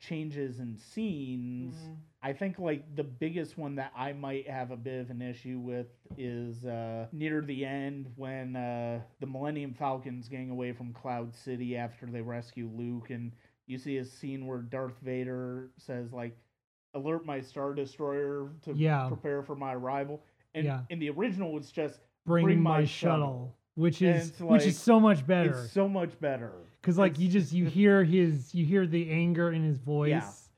changes 0.00 0.60
in 0.60 0.76
scenes. 0.76 1.74
I 2.22 2.32
think 2.32 2.58
like 2.58 2.94
the 2.96 3.04
biggest 3.04 3.58
one 3.58 3.74
that 3.76 3.92
I 3.96 4.12
might 4.12 4.48
have 4.48 4.70
a 4.70 4.76
bit 4.76 5.00
of 5.00 5.10
an 5.10 5.20
issue 5.22 5.58
with 5.58 5.86
is 6.16 6.64
uh, 6.64 7.06
near 7.12 7.42
the 7.42 7.64
end 7.64 8.10
when 8.16 8.56
uh, 8.56 9.00
the 9.20 9.26
Millennium 9.26 9.74
Falcon's 9.74 10.28
getting 10.28 10.50
away 10.50 10.72
from 10.72 10.92
Cloud 10.92 11.34
City 11.34 11.76
after 11.76 12.06
they 12.06 12.20
rescue 12.22 12.70
Luke, 12.74 13.10
and 13.10 13.32
you 13.66 13.78
see 13.78 13.98
a 13.98 14.04
scene 14.04 14.46
where 14.46 14.58
Darth 14.58 14.98
Vader 15.02 15.68
says 15.76 16.12
like, 16.12 16.36
"Alert 16.94 17.26
my 17.26 17.40
Star 17.40 17.74
Destroyer 17.74 18.50
to 18.62 18.72
Yeah. 18.74 19.08
prepare 19.08 19.42
for 19.42 19.54
my 19.56 19.74
arrival." 19.74 20.22
And 20.54 20.64
Yeah. 20.66 20.80
in 20.90 20.98
the 20.98 21.10
original, 21.10 21.56
it's 21.58 21.72
just 21.72 22.00
Bring, 22.26 22.44
Bring 22.46 22.60
my, 22.62 22.78
my 22.80 22.84
shuttle, 22.86 23.18
shuttle. 23.26 23.56
which 23.74 24.00
And 24.00 24.16
is 24.16 24.28
it's 24.30 24.40
which 24.40 24.62
is 24.66 24.78
so 24.78 24.98
much 24.98 25.26
better. 25.26 25.50
it's 25.50 25.72
so 25.72 25.86
much 25.88 26.18
better. 26.20 26.52
Because 26.84 26.98
like 26.98 27.18
you 27.18 27.28
just 27.30 27.50
you 27.54 27.64
hear 27.64 28.04
his 28.04 28.54
you 28.54 28.66
hear 28.66 28.86
the 28.86 29.08
anger 29.10 29.50
in 29.50 29.64
his 29.64 29.78
voice. 29.78 30.50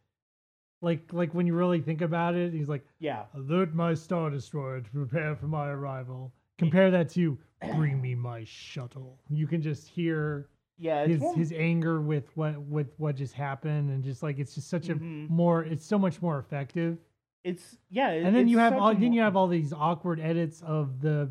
Like 0.82 1.12
like 1.12 1.32
when 1.34 1.46
you 1.46 1.54
really 1.54 1.80
think 1.80 2.00
about 2.02 2.34
it, 2.34 2.52
he's 2.52 2.68
like, 2.68 2.84
Yeah, 2.98 3.26
"Alert 3.34 3.74
my 3.74 3.94
star 3.94 4.28
destroyer 4.30 4.80
to 4.80 4.90
prepare 4.90 5.36
for 5.36 5.46
my 5.46 5.68
arrival." 5.68 6.32
Compare 6.58 6.90
that 6.90 7.10
to 7.10 7.38
"Bring 7.76 8.00
me 8.02 8.16
my 8.16 8.42
shuttle." 8.42 9.20
You 9.30 9.46
can 9.46 9.62
just 9.62 9.86
hear 9.86 10.48
yeah. 10.78 11.06
His 11.06 11.22
his 11.36 11.52
anger 11.52 12.00
with 12.00 12.36
what 12.36 12.60
with 12.62 12.92
what 12.98 13.14
just 13.14 13.32
happened, 13.34 13.90
and 13.90 14.02
just 14.02 14.24
like 14.24 14.40
it's 14.40 14.56
just 14.56 14.68
such 14.68 14.88
a 14.88 14.96
Mhm. 14.96 15.30
more 15.30 15.62
it's 15.62 15.86
so 15.86 15.96
much 15.96 16.20
more 16.20 16.40
effective. 16.40 16.98
It's 17.44 17.78
yeah. 17.88 18.10
it- 18.10 18.24
and 18.24 18.34
then 18.34 18.48
you 18.48 18.58
have 18.58 18.74
all 18.74 18.88
a 18.88 18.94
then 18.96 19.12
you 19.12 19.20
have 19.20 19.36
all 19.36 19.46
these 19.46 19.72
awkward 19.72 20.18
edits 20.18 20.60
of 20.62 21.00
the 21.00 21.30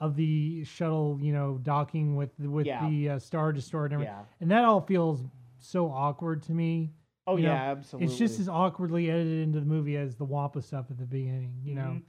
of 0.00 0.14
the 0.16 0.64
shuttle, 0.64 1.18
you 1.20 1.32
know, 1.32 1.58
docking 1.62 2.14
with 2.16 2.30
with 2.38 2.66
Yeah. 2.66 2.88
the 2.88 3.10
uh, 3.10 3.18
star 3.18 3.52
destroyer 3.52 3.86
and 3.86 3.94
everything 3.94 4.14
yeah. 4.14 4.24
and 4.40 4.50
that 4.50 4.64
all 4.64 4.80
feels 4.80 5.20
so 5.58 5.90
awkward 5.90 6.42
to 6.44 6.52
me. 6.52 6.92
Oh 7.26 7.36
you 7.36 7.42
know, 7.42 7.52
yeah, 7.52 7.70
absolutely. 7.72 8.06
It's 8.06 8.16
just 8.18 8.40
as 8.40 8.48
awkwardly 8.48 9.10
edited 9.10 9.42
into 9.42 9.60
the 9.60 9.66
movie 9.66 9.96
as 9.96 10.16
the 10.16 10.24
Wampa 10.24 10.62
stuff 10.62 10.86
at 10.90 10.98
the 10.98 11.04
beginning. 11.04 11.54
You 11.64 11.74
know, 11.74 11.82
Mhm. 11.82 12.02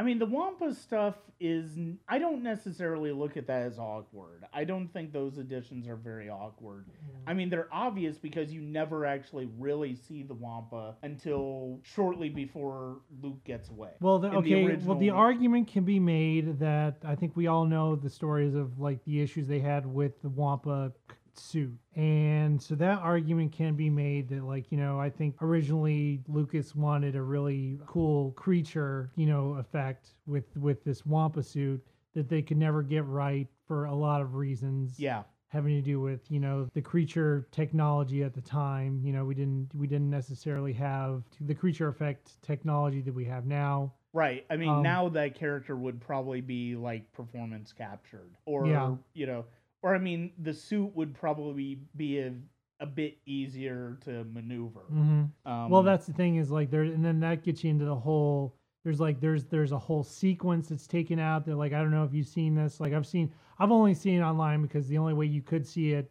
I 0.00 0.02
mean, 0.02 0.18
the 0.18 0.24
Wampa 0.24 0.74
stuff 0.74 1.16
is. 1.40 1.76
I 2.08 2.18
don't 2.18 2.42
necessarily 2.42 3.12
look 3.12 3.36
at 3.36 3.46
that 3.48 3.66
as 3.66 3.78
awkward. 3.78 4.46
I 4.50 4.64
don't 4.64 4.88
think 4.88 5.12
those 5.12 5.36
additions 5.36 5.86
are 5.88 5.96
very 5.96 6.30
awkward. 6.30 6.86
I 7.26 7.34
mean, 7.34 7.50
they're 7.50 7.68
obvious 7.70 8.16
because 8.16 8.50
you 8.50 8.62
never 8.62 9.04
actually 9.04 9.50
really 9.58 9.94
see 9.94 10.22
the 10.22 10.32
Wampa 10.32 10.96
until 11.02 11.80
shortly 11.82 12.30
before 12.30 13.02
Luke 13.22 13.44
gets 13.44 13.68
away. 13.68 13.90
well, 14.00 14.18
the, 14.18 14.28
in 14.28 14.42
the 14.42 14.86
well, 14.86 14.98
the 14.98 15.10
argument 15.10 15.68
can 15.68 15.84
be 15.84 16.00
made 16.00 16.58
that 16.60 16.96
I 17.04 17.14
think 17.14 17.36
we 17.36 17.46
all 17.46 17.66
know 17.66 17.94
the 17.94 18.08
stories 18.08 18.54
of 18.54 18.80
like 18.80 19.04
the 19.04 19.20
issues 19.20 19.46
they 19.46 19.60
had 19.60 19.84
with 19.84 20.22
the 20.22 20.30
Wampa 20.30 20.92
suit, 21.38 21.76
and 21.96 22.60
so 22.60 22.74
that 22.76 22.98
argument 22.98 23.52
can 23.52 23.74
be 23.74 23.90
made 23.90 24.28
that 24.28 24.44
like 24.44 24.70
you 24.70 24.78
know 24.78 24.98
I 24.98 25.10
think 25.10 25.36
originally 25.40 26.20
Lucas 26.28 26.74
wanted 26.74 27.16
a 27.16 27.22
really 27.22 27.78
cool 27.86 28.32
creature 28.32 29.10
you 29.16 29.26
know 29.26 29.54
effect 29.54 30.14
with 30.26 30.56
with 30.56 30.82
this 30.84 31.04
Wampa 31.06 31.42
suit 31.42 31.84
that 32.14 32.28
they 32.28 32.42
could 32.42 32.56
never 32.56 32.82
get 32.82 33.04
right 33.06 33.46
for 33.66 33.84
a 33.86 33.94
lot 33.94 34.20
of 34.20 34.34
reasons. 34.34 34.98
Yeah. 34.98 35.22
having 35.48 35.74
to 35.74 35.82
do 35.82 36.00
with 36.00 36.30
you 36.30 36.38
know 36.40 36.68
the 36.74 36.82
creature 36.82 37.46
technology 37.50 38.22
at 38.22 38.32
the 38.34 38.40
time 38.40 39.00
you 39.02 39.12
know 39.12 39.24
we 39.24 39.34
didn't 39.34 39.68
we 39.74 39.86
didn't 39.86 40.10
necessarily 40.10 40.72
have 40.72 41.22
the 41.40 41.54
creature 41.54 41.88
effect 41.88 42.40
technology 42.42 43.00
that 43.00 43.12
we 43.14 43.24
have 43.24 43.46
now 43.46 43.92
Right. 44.12 44.44
I 44.50 44.56
mean, 44.56 44.68
Um, 44.68 44.82
now 44.82 45.08
that 45.10 45.36
character 45.36 45.76
would 45.76 46.00
probably 46.00 46.40
be 46.40 46.74
like 46.74 47.12
performance 47.12 47.72
captured, 47.72 48.32
or 48.44 48.66
Yeah. 48.66 48.96
you 49.14 49.26
know, 49.26 49.44
or 49.82 49.94
I 49.94 49.98
mean, 49.98 50.32
the 50.38 50.52
suit 50.54 50.94
would 50.94 51.14
probably 51.14 51.80
be 51.96 52.18
a, 52.18 52.32
a 52.80 52.86
bit 52.86 53.18
easier 53.26 53.98
to 54.04 54.24
maneuver. 54.24 54.80
hmm 54.88 55.22
Um, 55.44 55.70
well 55.70 55.82
that's 55.82 56.06
the 56.06 56.12
thing 56.12 56.36
is 56.36 56.50
like 56.50 56.70
there 56.70 56.82
and 56.82 57.04
then 57.04 57.20
that 57.20 57.42
gets 57.42 57.62
you 57.64 57.70
into 57.70 57.84
the 57.84 57.94
whole 57.94 58.54
there's 58.84 59.00
like 59.00 59.20
there's 59.20 59.44
there's 59.44 59.72
a 59.72 59.78
whole 59.78 60.02
sequence 60.02 60.68
that's 60.68 60.86
taken 60.86 61.18
out 61.18 61.44
that 61.44 61.56
like 61.56 61.72
i 61.74 61.78
don't 61.78 61.90
know 61.90 62.04
if 62.04 62.14
you've 62.14 62.26
seen 62.26 62.54
this 62.54 62.80
like 62.80 62.94
i've 62.94 63.06
seen 63.06 63.30
i've 63.58 63.70
only 63.70 63.92
seen 63.92 64.18
it 64.20 64.22
online 64.22 64.62
because 64.62 64.88
the 64.88 64.96
only 64.96 65.12
way 65.12 65.26
you 65.26 65.42
could 65.42 65.66
see 65.66 65.92
it 65.92 66.10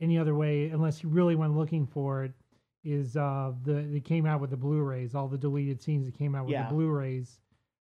any 0.00 0.16
other 0.16 0.36
way 0.36 0.68
unless 0.70 1.02
you 1.02 1.08
really 1.08 1.34
went 1.34 1.56
looking 1.56 1.84
for 1.86 2.22
it 2.24 2.32
is 2.84 3.16
uh 3.16 3.50
the 3.64 3.78
it 3.78 4.04
came 4.04 4.26
out 4.26 4.40
with 4.40 4.50
the 4.50 4.56
blu-rays 4.56 5.16
all 5.16 5.26
the 5.26 5.36
deleted 5.38 5.82
scenes 5.82 6.06
that 6.06 6.16
came 6.16 6.36
out 6.36 6.44
with 6.46 6.52
Yeah. 6.52 6.68
the 6.68 6.74
blu-rays 6.74 7.40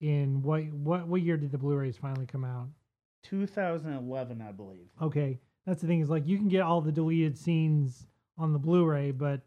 in 0.01 0.41
what 0.41 0.63
what 0.73 1.07
what 1.07 1.21
year 1.21 1.37
did 1.37 1.51
the 1.51 1.57
blu-rays 1.59 1.97
finally 1.97 2.25
come 2.25 2.43
out 2.45 2.67
2011, 3.23 4.41
I 4.41 4.51
believe. 4.51 4.87
okay 5.01 5.39
that's 5.65 5.81
the 5.81 5.87
thing 5.87 6.01
is 6.01 6.09
like 6.09 6.27
you 6.27 6.37
can 6.37 6.47
get 6.47 6.61
all 6.61 6.81
the 6.81 6.91
deleted 6.91 7.37
scenes 7.37 8.07
on 8.37 8.53
the 8.53 8.59
blu-ray 8.59 9.11
but 9.11 9.41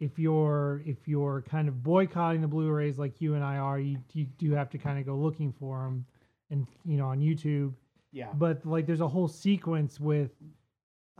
if 0.00 0.18
you're 0.18 0.82
if 0.84 1.06
you're 1.06 1.42
kind 1.42 1.68
of 1.68 1.82
boycotting 1.82 2.40
the 2.40 2.48
Blu-rays 2.48 2.98
like 2.98 3.20
you 3.20 3.34
and 3.34 3.44
I 3.44 3.56
are, 3.56 3.78
you 3.78 3.98
you 4.12 4.26
do 4.38 4.52
have 4.52 4.68
to 4.70 4.78
kind 4.78 4.98
of 4.98 5.06
go 5.06 5.16
looking 5.16 5.52
for 5.52 5.84
them, 5.84 6.04
and 6.50 6.66
you 6.84 6.96
know 6.96 7.06
on 7.06 7.20
YouTube. 7.20 7.72
Yeah. 8.12 8.28
But 8.34 8.64
like, 8.66 8.86
there's 8.86 9.00
a 9.00 9.08
whole 9.08 9.28
sequence 9.28 9.98
with 9.98 10.30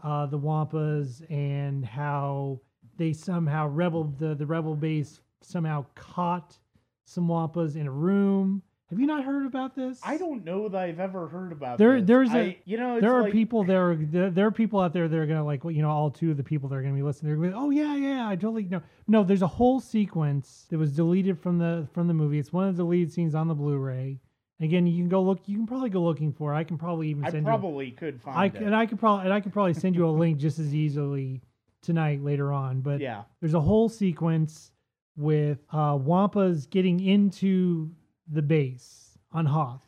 uh, 0.02 0.26
the 0.26 0.38
Wampas 0.38 1.24
and 1.30 1.84
how 1.84 2.60
they 2.96 3.12
somehow 3.12 3.68
rebel 3.68 4.12
the 4.18 4.34
the 4.34 4.46
rebel 4.46 4.76
base 4.76 5.20
somehow 5.40 5.86
caught 5.94 6.58
some 7.04 7.28
Wampas 7.28 7.76
in 7.76 7.86
a 7.86 7.92
room. 7.92 8.62
Have 8.90 9.00
you 9.00 9.06
not 9.06 9.24
heard 9.24 9.46
about 9.46 9.74
this? 9.74 9.98
I 10.04 10.18
don't 10.18 10.44
know 10.44 10.68
that 10.68 10.78
I've 10.78 11.00
ever 11.00 11.26
heard 11.26 11.52
about 11.52 11.78
There- 11.78 12.00
this. 12.00 12.06
there's 12.06 12.34
a- 12.34 12.38
I- 12.50 12.58
you 12.66 12.76
know, 12.76 13.00
there 13.00 13.14
are 13.14 13.22
like, 13.22 13.32
people 13.32 13.64
there, 13.64 13.96
there. 13.96 14.30
There 14.30 14.46
are 14.46 14.50
people 14.52 14.78
out 14.80 14.92
there 14.92 15.08
that 15.08 15.18
are 15.18 15.26
gonna 15.26 15.44
like, 15.44 15.64
well, 15.64 15.70
you 15.70 15.80
know, 15.82 15.90
all 15.90 16.10
two 16.10 16.30
of 16.30 16.36
the 16.36 16.44
people 16.44 16.68
that 16.68 16.76
are 16.76 16.82
gonna 16.82 16.94
be 16.94 17.02
listening. 17.02 17.30
They're 17.32 17.36
gonna 17.36 17.48
be, 17.48 17.54
oh 17.54 17.70
yeah, 17.70 17.96
yeah, 17.96 18.28
I 18.28 18.36
totally 18.36 18.64
know. 18.64 18.82
No, 19.08 19.24
there's 19.24 19.42
a 19.42 19.46
whole 19.46 19.80
sequence 19.80 20.66
that 20.70 20.78
was 20.78 20.94
deleted 20.94 21.38
from 21.38 21.58
the 21.58 21.88
from 21.92 22.08
the 22.08 22.14
movie. 22.14 22.38
It's 22.38 22.52
one 22.52 22.68
of 22.68 22.76
the 22.76 22.82
deleted 22.82 23.10
scenes 23.12 23.34
on 23.34 23.48
the 23.48 23.54
Blu-ray. 23.54 24.20
Again, 24.60 24.86
you 24.86 24.96
can 25.02 25.08
go 25.08 25.22
look. 25.22 25.40
You 25.48 25.56
can 25.56 25.66
probably 25.66 25.90
go 25.90 26.02
looking 26.02 26.32
for. 26.32 26.52
it. 26.54 26.56
I 26.58 26.62
can 26.64 26.76
probably 26.78 27.08
even 27.08 27.24
I 27.24 27.30
send 27.30 27.42
you. 27.44 27.48
probably 27.48 27.90
could 27.90 28.20
find 28.20 28.36
I 28.38 28.44
it. 28.46 28.56
and 28.56 28.74
I 28.76 28.86
could 28.86 28.98
probably 29.00 29.24
and 29.24 29.32
I 29.32 29.40
could 29.40 29.52
probably 29.52 29.74
send 29.74 29.96
you 29.96 30.06
a 30.06 30.10
link 30.12 30.38
just 30.38 30.58
as 30.58 30.74
easily 30.74 31.40
tonight 31.82 32.22
later 32.22 32.52
on. 32.52 32.80
But 32.82 33.00
yeah. 33.00 33.22
there's 33.40 33.54
a 33.54 33.60
whole 33.60 33.88
sequence 33.88 34.70
with 35.16 35.64
uh, 35.72 35.96
Wampas 35.98 36.68
getting 36.70 37.00
into 37.00 37.90
the 38.30 38.42
base 38.42 39.18
on 39.32 39.46
Hoth, 39.46 39.82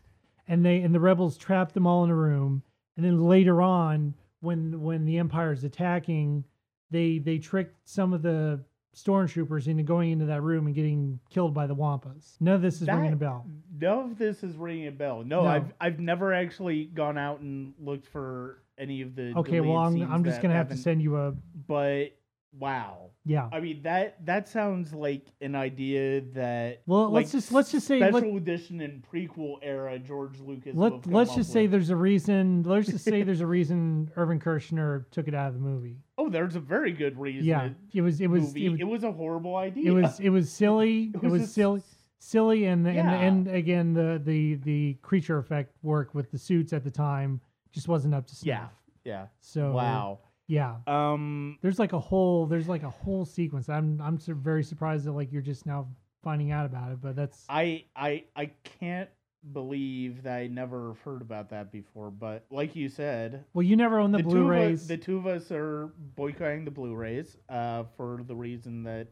and 0.49 0.65
they 0.65 0.81
and 0.81 0.95
the 0.95 1.01
rebels 1.01 1.37
trap 1.37 1.73
them 1.73 1.87
all 1.87 2.05
in 2.05 2.11
a 2.11 2.15
room. 2.15 2.63
And 2.97 3.05
then 3.05 3.27
later 3.29 3.61
on, 3.63 4.15
when 4.41 4.81
when 4.81 5.05
the 5.05 5.19
Empire 5.19 5.53
is 5.53 5.65
attacking, 5.65 6.45
they 6.91 7.19
they 7.19 7.39
trick 7.39 7.73
some 7.85 8.13
of 8.13 8.23
the 8.23 8.61
stormtroopers 8.95 9.69
into 9.69 9.83
going 9.83 10.11
into 10.11 10.25
that 10.25 10.41
room 10.41 10.67
and 10.67 10.75
getting 10.75 11.21
killed 11.29 11.53
by 11.53 11.67
the 11.67 11.75
Wampas. 11.75 12.37
None 12.41 12.55
of 12.55 12.63
this 12.63 12.81
is 12.81 12.89
ringing 12.89 13.13
a 13.13 13.17
bell. 13.17 13.47
None 13.79 14.13
of 14.13 14.19
this 14.19 14.43
is 14.43 14.57
ringing 14.57 14.87
a 14.87 14.93
bell. 14.93 15.23
No, 15.25 15.43
No. 15.43 15.49
I've 15.49 15.73
I've 15.81 16.01
never 16.01 16.33
actually 16.33 16.87
gone 16.87 17.19
out 17.19 17.41
and 17.41 17.75
looked 17.79 18.07
for 18.07 18.63
any 18.79 19.03
of 19.03 19.15
the. 19.15 19.35
Okay, 19.37 19.61
well 19.61 19.77
I'm 19.77 20.01
I'm 20.11 20.25
just 20.25 20.41
gonna 20.41 20.55
have 20.55 20.69
to 20.71 20.77
send 20.77 21.03
you 21.03 21.17
a 21.17 21.35
But 21.67 22.16
wow, 22.59 23.11
yeah. 23.25 23.49
I 23.53 23.61
mean 23.61 23.83
that 23.83 24.25
that 24.27 24.49
sounds 24.49 24.93
like 24.95 25.27
an 25.41 25.55
idea 25.55 26.21
that. 26.35 26.83
Well, 26.87 27.11
let's 27.11 27.33
just 27.33 27.53
let's 27.53 27.71
just 27.73 27.87
say 27.87 27.99
let, 28.01 28.13
special 28.15 28.37
edition 28.37 28.81
and 28.81 29.03
prequel 29.03 29.57
era 29.63 29.99
George 29.99 30.39
Lucas. 30.41 30.75
let 30.75 31.07
let's 31.07 31.35
just 31.35 31.53
say 31.53 31.63
with. 31.63 31.73
there's 31.73 31.91
a 31.91 31.97
reason. 31.97 32.63
Let's 32.65 32.89
just 32.89 33.05
say 33.05 33.23
there's 33.25 33.41
a 33.41 33.47
reason 33.47 34.11
Irvin 34.17 34.41
Kershner 34.41 35.05
took 35.11 35.29
it 35.29 35.35
out 35.35 35.49
of 35.49 35.55
the 35.55 35.61
movie. 35.61 35.99
Oh, 36.19 36.29
there's 36.29 36.57
a 36.57 36.61
very 36.61 36.93
good 36.93 37.19
reason. 37.19 37.45
Yeah, 37.45 37.65
it- 37.67 37.73
it 37.95 38.01
was 38.01 38.21
it 38.21 38.29
was 38.29 38.55
it 38.55 38.87
was 38.87 39.05
a 39.05 39.13
horrible 39.13 39.57
idea. 39.57 39.91
it 39.91 39.95
was 39.95 40.21
it 40.21 40.31
was 40.31 40.51
silly. 40.63 41.11
It 41.15 41.23
was, 41.29 41.43
a 41.43 41.45
s- 41.45 41.53
silly 41.53 41.83
silly 42.19 42.65
and 42.65 42.87
and, 42.87 42.97
Yeah. 42.97 43.13
and 43.21 43.47
again 43.49 43.93
the 43.93 44.21
the 44.25 44.55
the 44.55 44.95
creature 45.03 45.39
effect 45.39 45.75
work 45.83 46.15
with 46.15 46.31
the 46.33 46.39
suits 46.39 46.73
at 46.73 46.83
the 46.83 46.91
time 46.91 47.41
just 47.73 47.89
wasn't 47.89 48.15
up 48.15 48.27
to 48.27 48.35
snuff. 48.35 48.47
Yeah. 48.47 48.69
Yeah. 49.05 49.27
So 49.41 49.73
Wow. 49.73 50.21
Yeah. 50.49 50.77
Um. 50.87 51.59
There's 51.63 51.79
like 51.79 51.93
a 51.93 51.99
whole 51.99 52.47
there's 52.47 52.69
like 52.69 52.83
a 52.83 52.91
whole 52.91 53.25
sequence. 53.25 53.69
I'm 53.69 54.01
I'm 54.01 54.19
very 54.19 54.63
surprised 54.63 55.05
that 55.07 55.13
like 55.13 55.33
you're 55.33 55.43
just 55.43 55.67
now 55.67 55.89
finding 56.23 56.51
out 56.53 56.67
about 56.67 56.93
it, 56.93 57.01
but 57.01 57.17
that's 57.17 57.45
I 57.49 57.85
I 57.97 58.25
I 58.37 58.51
can't 58.81 59.09
believe 59.53 60.25
that 60.25 60.37
I 60.39 60.47
never 60.49 60.95
heard 61.05 61.23
about 61.23 61.51
that 61.51 61.71
before. 61.71 62.11
But 62.11 62.45
like 62.51 62.75
you 62.77 62.89
said, 62.89 63.45
well 63.55 63.63
you 63.63 63.77
never 63.77 63.99
owned 63.99 64.15
the, 64.15 64.19
the 64.19 64.23
two, 64.25 64.29
of 64.29 64.35
us, 64.35 64.35
Blu-rays. 64.43 64.87
the 64.89 64.97
two 64.97 65.17
of 65.19 65.27
us 65.27 65.51
are 65.53 65.93
boycotting 66.17 66.65
the 66.65 66.71
Blu-rays 66.71 67.37
uh, 67.49 67.85
for 67.97 68.21
the 68.27 68.35
reason 68.35 68.83
that 68.85 69.09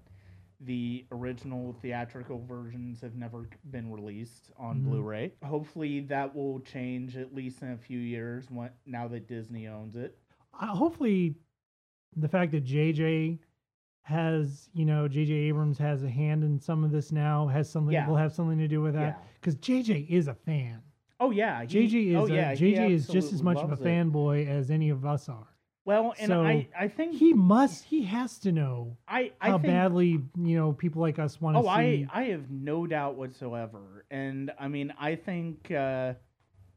the 0.61 1.05
original 1.13 1.77
theatrical 1.83 2.43
versions 2.49 3.01
have 3.01 3.15
never 3.17 3.49
been 3.71 3.93
released 3.93 4.51
on 4.57 4.81
Mhm. 4.81 4.85
Blu-ray. 4.85 5.33
Hopefully, 5.45 6.01
that 6.01 6.35
will 6.35 6.61
change 6.61 7.17
at 7.17 7.35
least 7.35 7.63
in 7.63 7.73
a 7.73 7.77
few 7.77 7.99
years. 7.99 8.51
When, 8.51 8.71
now 8.87 9.07
that 9.09 9.27
Disney 9.29 9.67
owns 9.69 9.95
it. 9.97 10.17
Hopefully 10.59 11.35
the 12.17 12.29
fact 12.29 12.53
that 12.53 12.65
JJ 12.65 13.39
has, 14.03 14.69
you 14.75 14.85
know, 14.85 15.09
JJ 15.09 15.31
Abrams 15.49 15.79
has 15.79 16.03
a 16.03 16.09
hand 16.11 16.45
in 16.45 16.61
some 16.61 16.85
of 16.85 16.91
this 16.91 17.11
now 17.13 17.47
has 17.47 17.71
something 17.71 17.93
Yeah. 17.93 18.07
will 18.09 18.17
have 18.17 18.33
something 18.33 18.59
to 18.59 18.69
do 18.69 18.83
with 18.83 18.95
that 18.95 19.25
cuz 19.41 19.57
JJ 19.57 20.07
is 20.09 20.29
a 20.29 20.35
fan. 20.35 20.83
Oh 21.21 21.31
yeah. 21.31 21.63
he- 21.63 21.87
JJ 21.89 22.09
is 22.11 22.17
oh, 22.17 22.27
a, 22.27 22.35
yeah, 22.37 22.55
JJ 22.55 22.91
is 22.91 23.07
just 23.09 23.33
as 23.33 23.43
much 23.43 23.59
of 23.59 23.71
a 23.71 23.75
it. 23.75 23.81
fanboy 23.81 24.47
as 24.47 24.71
any 24.71 24.91
of 24.91 25.05
us 25.07 25.29
are. 25.29 25.49
Well, 25.87 26.15
and 26.19 26.29
So, 26.29 26.43
I 26.43 26.67
I 26.79 26.89
think 26.89 27.15
He 27.15 27.35
must 27.35 27.85
he 27.85 28.05
has 28.05 28.39
to 28.41 28.53
know 28.53 28.97
I 29.09 29.33
I 29.41 29.51
how 29.51 29.59
think, 29.59 29.73
badly, 29.73 30.09
you 30.39 30.57
know, 30.57 30.73
people 30.73 31.01
like 31.03 31.19
us 31.19 31.41
want 31.41 31.57
to 31.57 31.61
Oh, 31.61 31.65
see 31.65 32.07
I 32.11 32.21
I 32.21 32.25
have 32.25 32.51
no 32.51 32.87
doubt 32.87 33.17
whatsoever, 33.17 34.05
and 34.11 34.51
I 34.59 34.69
mean 34.69 34.93
I 34.99 35.15
think 35.15 35.71
uh, 35.71 36.15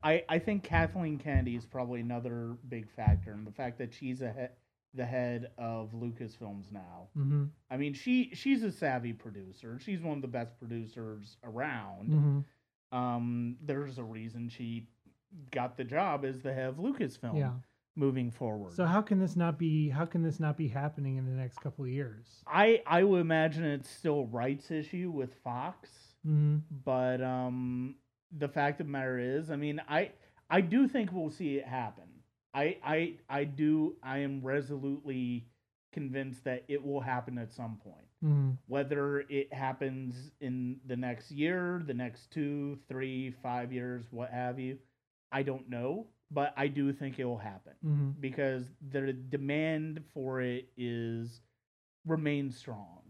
I 0.07 0.23
I 0.29 0.39
think 0.39 0.63
Kathleen 0.63 1.17
Kennedy 1.17 1.55
is 1.55 1.65
probably 1.65 2.01
another 2.01 2.55
big 2.69 2.89
factor, 2.89 3.31
and 3.33 3.45
the 3.45 3.51
fact 3.51 3.77
that 3.79 3.93
she's 3.93 4.21
a 4.21 4.31
he- 4.33 4.55
the 4.93 5.05
head 5.05 5.51
of 5.57 5.91
Lucasfilms 5.93 6.71
now. 6.71 7.09
Mhm, 7.15 7.49
I 7.69 7.77
mean 7.77 7.93
she 7.93 8.31
she's 8.33 8.63
a 8.63 8.71
savvy 8.71 9.13
producer. 9.13 9.77
She's 9.79 10.01
one 10.01 10.17
of 10.17 10.21
the 10.21 10.27
best 10.27 10.57
producers 10.59 11.37
around. 11.43 12.09
mhm. 12.11 12.97
Um, 12.97 13.57
there's 13.61 13.97
a 13.97 14.03
reason 14.03 14.47
she 14.49 14.87
got 15.51 15.75
the 15.77 15.83
job 15.83 16.23
as 16.23 16.41
the 16.41 16.53
head 16.53 16.69
of 16.69 16.77
Lucasfilm. 16.77 17.37
Yeah. 17.37 17.53
Moving 17.95 18.31
forward. 18.31 18.73
So 18.73 18.85
how 18.85 19.01
can 19.01 19.19
this 19.19 19.35
not 19.35 19.57
be 19.59 19.89
how 19.89 20.05
can 20.05 20.21
this 20.23 20.39
not 20.39 20.55
be 20.55 20.67
happening 20.67 21.17
in 21.17 21.25
the 21.25 21.31
next 21.35 21.57
couple 21.59 21.83
of 21.83 21.91
years? 21.91 22.43
I 22.47 22.81
I 22.87 23.03
would 23.03 23.21
imagine 23.21 23.65
it's 23.65 23.89
still 23.89 24.25
rights 24.27 24.71
issue 24.71 25.11
with 25.11 25.33
Fox. 25.43 25.89
Mhm. 26.25 26.61
but 26.85 27.21
um 27.21 27.95
the 28.31 28.47
fact 28.47 28.79
of 28.79 28.87
the 28.87 28.91
matter 28.91 29.17
is 29.19 29.49
i 29.49 29.55
mean 29.55 29.81
i 29.87 30.09
i 30.49 30.59
do 30.61 30.87
think 30.87 31.11
we'll 31.11 31.29
see 31.29 31.55
it 31.57 31.65
happen 31.65 32.05
i 32.53 32.77
i 32.83 33.13
i 33.29 33.43
do 33.43 33.95
i 34.03 34.17
am 34.19 34.41
resolutely 34.41 35.45
convinced 35.91 36.43
that 36.43 36.63
it 36.67 36.83
will 36.83 37.01
happen 37.01 37.37
at 37.37 37.51
some 37.51 37.77
point 37.77 38.05
Mhm. 38.23 38.57
whether 38.67 39.21
it 39.29 39.51
happens 39.53 40.31
in 40.41 40.79
the 40.85 40.95
next 40.95 41.31
year 41.31 41.81
the 41.85 41.93
next 41.93 42.31
two 42.31 42.77
three 42.87 43.31
five 43.31 43.71
years 43.71 44.05
what 44.11 44.29
have 44.31 44.59
you 44.59 44.77
i 45.31 45.41
don't 45.43 45.69
know 45.69 46.07
but 46.31 46.53
i 46.57 46.67
do 46.67 46.91
think 46.91 47.19
it 47.19 47.25
will 47.25 47.37
happen 47.37 47.73
Mhm. 47.85 48.19
because 48.19 48.73
the 48.91 49.13
demand 49.13 50.03
for 50.13 50.41
it 50.41 50.69
is 50.77 51.41
remains 52.05 52.57
strong 52.57 53.01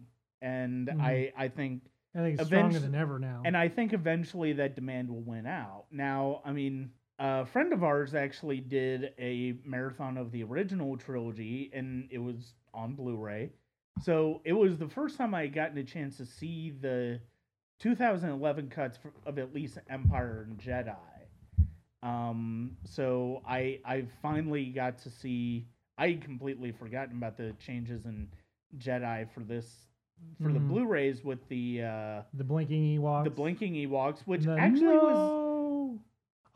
and 0.41 0.89
Mhm. 0.89 0.99
i 1.01 1.31
i 1.37 1.47
think 1.47 1.81
I 2.17 2.21
think 2.21 2.39
it's 2.39 2.47
stronger 2.47 2.79
than 2.79 2.95
ever 2.95 3.19
now. 3.19 3.43
and 3.45 3.55
I 3.55 3.69
think 3.69 3.93
eventually 3.93 4.53
that 4.53 4.75
demand 4.75 5.09
will 5.09 5.21
win 5.21 5.45
out. 5.45 5.85
Now, 5.91 6.41
I 6.43 6.51
mean, 6.51 6.89
a 7.19 7.45
friend 7.45 7.71
of 7.73 7.83
ours 7.83 8.15
actually 8.15 8.59
did 8.59 9.13
a 9.19 9.55
marathon 9.63 10.17
of 10.17 10.31
the 10.31 10.43
original 10.43 10.97
trilogy, 10.97 11.69
and 11.73 12.07
it 12.11 12.17
was 12.17 12.53
on 12.73 12.95
Blu-ray. 12.95 13.51
So 14.03 14.41
it 14.45 14.53
was 14.53 14.77
the 14.77 14.87
first 14.87 15.17
time 15.17 15.33
I 15.33 15.41
had 15.41 15.53
gotten 15.53 15.77
a 15.77 15.83
chance 15.83 16.17
to 16.17 16.25
see 16.25 16.71
the 16.81 17.19
2011 17.79 18.69
cuts 18.69 18.97
of 19.25 19.37
at 19.37 19.53
least 19.53 19.77
Empire 19.89 20.47
and 20.47 20.57
Jedi. 20.57 20.95
Um, 22.03 22.77
so 22.83 23.41
I 23.47 23.79
I 23.85 24.05
finally 24.21 24.65
got 24.65 24.97
to 24.99 25.09
see. 25.09 25.67
I 25.97 26.09
had 26.09 26.23
completely 26.23 26.71
forgotten 26.71 27.17
about 27.17 27.37
the 27.37 27.53
changes 27.59 28.05
in 28.05 28.27
Jedi 28.77 29.27
for 29.33 29.39
this 29.39 29.86
for 30.41 30.51
the 30.53 30.59
Mhm. 30.59 30.67
Blu-rays 30.69 31.23
with 31.23 31.47
the. 31.49 31.83
Uh, 31.83 32.21
the 32.33 32.43
blinking 32.43 32.99
Ewoks. 32.99 33.23
the 33.23 33.29
blinking 33.29 33.73
Ewoks, 33.73 34.21
which 34.27 34.43
The- 34.43 34.57
actually 34.57 34.97
was. 34.97 35.99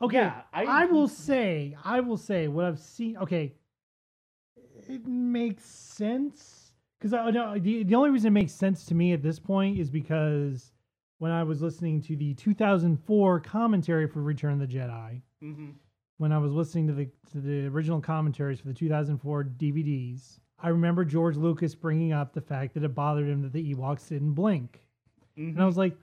Okay, 0.00 0.16
Yeah, 0.18 0.42
I, 0.52 0.64
I- 0.64 0.86
will 0.86 1.06
say, 1.08 1.76
I 1.84 2.00
will 2.00 2.16
say 2.16 2.48
what 2.48 2.64
I've 2.64 2.78
seen. 2.80 3.16
Okay, 3.18 3.54
it 4.88 5.06
makes 5.06 5.64
sense 5.64 6.74
because 6.98 7.12
I 7.12 7.30
know 7.30 7.58
the 7.58 7.84
the 7.84 7.94
only 7.94 8.10
reason 8.10 8.28
it 8.28 8.30
makes 8.40 8.52
sense 8.52 8.84
to 8.86 8.94
me 8.94 9.12
at 9.12 9.22
this 9.22 9.38
point 9.38 9.78
is 9.78 9.90
because 9.90 10.72
when 11.18 11.30
I 11.30 11.44
was 11.44 11.62
listening 11.62 12.00
to 12.02 12.16
the 12.16 12.34
2004 12.34 13.38
commentary 13.40 14.08
for 14.08 14.22
Return 14.22 14.54
of 14.54 14.58
the 14.58 14.66
Jedi, 14.66 15.22
Mhm. 15.40 15.74
when 16.18 16.32
I 16.32 16.38
was 16.38 16.52
listening 16.52 16.88
to 16.88 16.92
the 16.94 17.08
to 17.30 17.40
the 17.40 17.66
original 17.66 18.00
commentaries 18.00 18.60
for 18.60 18.66
the 18.68 18.74
2004 18.74 19.44
DVDs, 19.44 20.40
I 20.62 20.68
remember 20.68 21.04
George 21.04 21.36
Lucas 21.36 21.74
bringing 21.74 22.12
up 22.12 22.32
the 22.32 22.40
fact 22.40 22.74
that 22.74 22.84
it 22.84 22.94
bothered 22.94 23.28
him 23.28 23.42
that 23.42 23.52
the 23.52 23.74
Ewoks 23.74 24.08
didn't 24.08 24.32
blink. 24.34 24.80
And 25.36 25.58
I 25.58 25.62
Mhm. 25.62 25.66
was 25.66 25.76
like, 25.76 25.96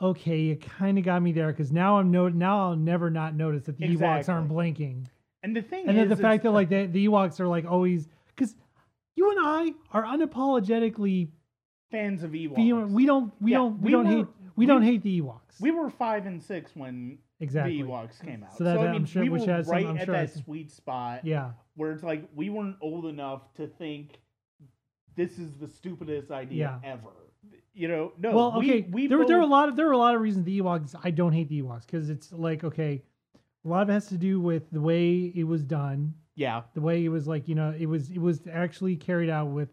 okay, 0.00 0.40
you 0.40 0.56
kind 0.56 0.96
of 0.98 1.04
got 1.04 1.20
me 1.22 1.32
there 1.32 1.48
because 1.48 1.70
now 1.70 1.98
I'm 1.98 2.10
no 2.10 2.28
now 2.28 2.70
I'll 2.70 2.76
never 2.76 3.10
not 3.10 3.34
notice 3.34 3.64
that 3.64 3.76
the 3.78 3.86
Ewoks 3.96 4.28
aren't 4.28 4.48
blinking, 4.48 5.06
and 5.42 5.54
the 5.54 5.62
thing 5.62 5.86
and 5.88 5.90
is, 5.98 6.02
then 6.02 6.08
the 6.08 6.16
fact 6.16 6.42
that 6.44 6.50
like 6.52 6.68
the, 6.68 6.86
the 6.86 7.06
Ewoks 7.06 7.40
are 7.40 7.46
like 7.46 7.64
always 7.66 8.08
because 8.34 8.54
you 9.16 9.30
and 9.30 9.38
I 9.42 9.74
are 9.92 10.04
unapologetically 10.04 11.28
fans 11.90 12.22
of 12.22 12.32
Ewoks, 12.32 12.90
we 12.90 13.06
don't 13.06 13.40
we 13.42 13.52
Yeah, 13.52 13.58
don't 13.58 13.80
we, 13.80 13.86
we 13.86 13.90
don't 13.92 14.04
were- 14.04 14.10
hate 14.10 14.26
we, 14.26 14.50
we- 14.56 14.66
don't 14.66 14.82
hate 14.82 15.02
the 15.02 15.20
Ewoks 15.20 15.60
we 15.60 15.70
were 15.70 15.90
five 15.90 16.26
and 16.26 16.42
six 16.42 16.74
when 16.74 17.18
exactly 17.44 17.80
the 17.80 17.88
Ewoks 17.88 18.20
came 18.24 18.42
out. 18.42 18.56
So 18.56 18.64
that- 18.64 18.78
I 18.78 18.86
I'm 18.86 18.92
mean, 18.92 19.04
sure- 19.04 19.22
we 19.22 19.28
which 19.28 19.46
were 19.46 19.52
has 19.52 19.66
some- 19.66 19.74
right 19.76 19.86
I'm 19.86 19.96
at 19.98 20.04
sure 20.06 20.14
that 20.14 20.30
some- 20.30 20.42
sweet 20.42 20.70
spot 20.70 21.24
yeah 21.24 21.52
where 21.76 21.92
it's 21.92 22.02
like 22.02 22.28
we 22.34 22.50
weren't 22.50 22.76
old 22.80 23.06
enough 23.06 23.52
to 23.54 23.66
think 23.66 24.18
this 25.16 25.38
is 25.38 25.56
the 25.58 25.68
stupidest 25.68 26.30
idea 26.30 26.80
ever. 26.84 27.10
You 27.72 27.88
know, 27.88 28.12
no. 28.18 28.34
well, 28.34 28.58
we- 28.58 28.70
okay. 28.70 28.88
we 28.90 29.06
there, 29.06 29.18
were- 29.18 29.26
there 29.26 29.38
are 29.38 29.42
a 29.42 29.46
lot 29.46 29.68
of 29.68 29.76
there 29.76 29.88
are 29.88 29.92
a 29.92 29.98
lot 29.98 30.14
of 30.14 30.20
reasons 30.20 30.44
the 30.44 30.60
Ewoks. 30.60 30.94
I 31.04 31.10
don't 31.10 31.32
hate 31.32 31.48
the 31.48 31.62
Ewoks 31.62 31.86
because 31.86 32.08
it's 32.10 32.32
like 32.32 32.64
okay, 32.64 33.02
a 33.64 33.68
lot 33.68 33.82
of 33.82 33.90
it 33.90 33.92
has 33.92 34.06
to 34.08 34.16
do 34.18 34.40
with 34.40 34.70
the 34.70 34.80
way 34.80 35.32
it 35.34 35.44
was 35.44 35.62
done, 35.64 36.14
Yeah, 36.36 36.62
the 36.74 36.80
way 36.80 37.04
it 37.04 37.08
was 37.08 37.26
like 37.28 37.48
you 37.48 37.54
know 37.54 37.74
it 37.78 37.86
was 37.86 38.10
it 38.10 38.18
was 38.18 38.46
actually 38.50 38.96
carried 38.96 39.28
out 39.30 39.48
with 39.50 39.68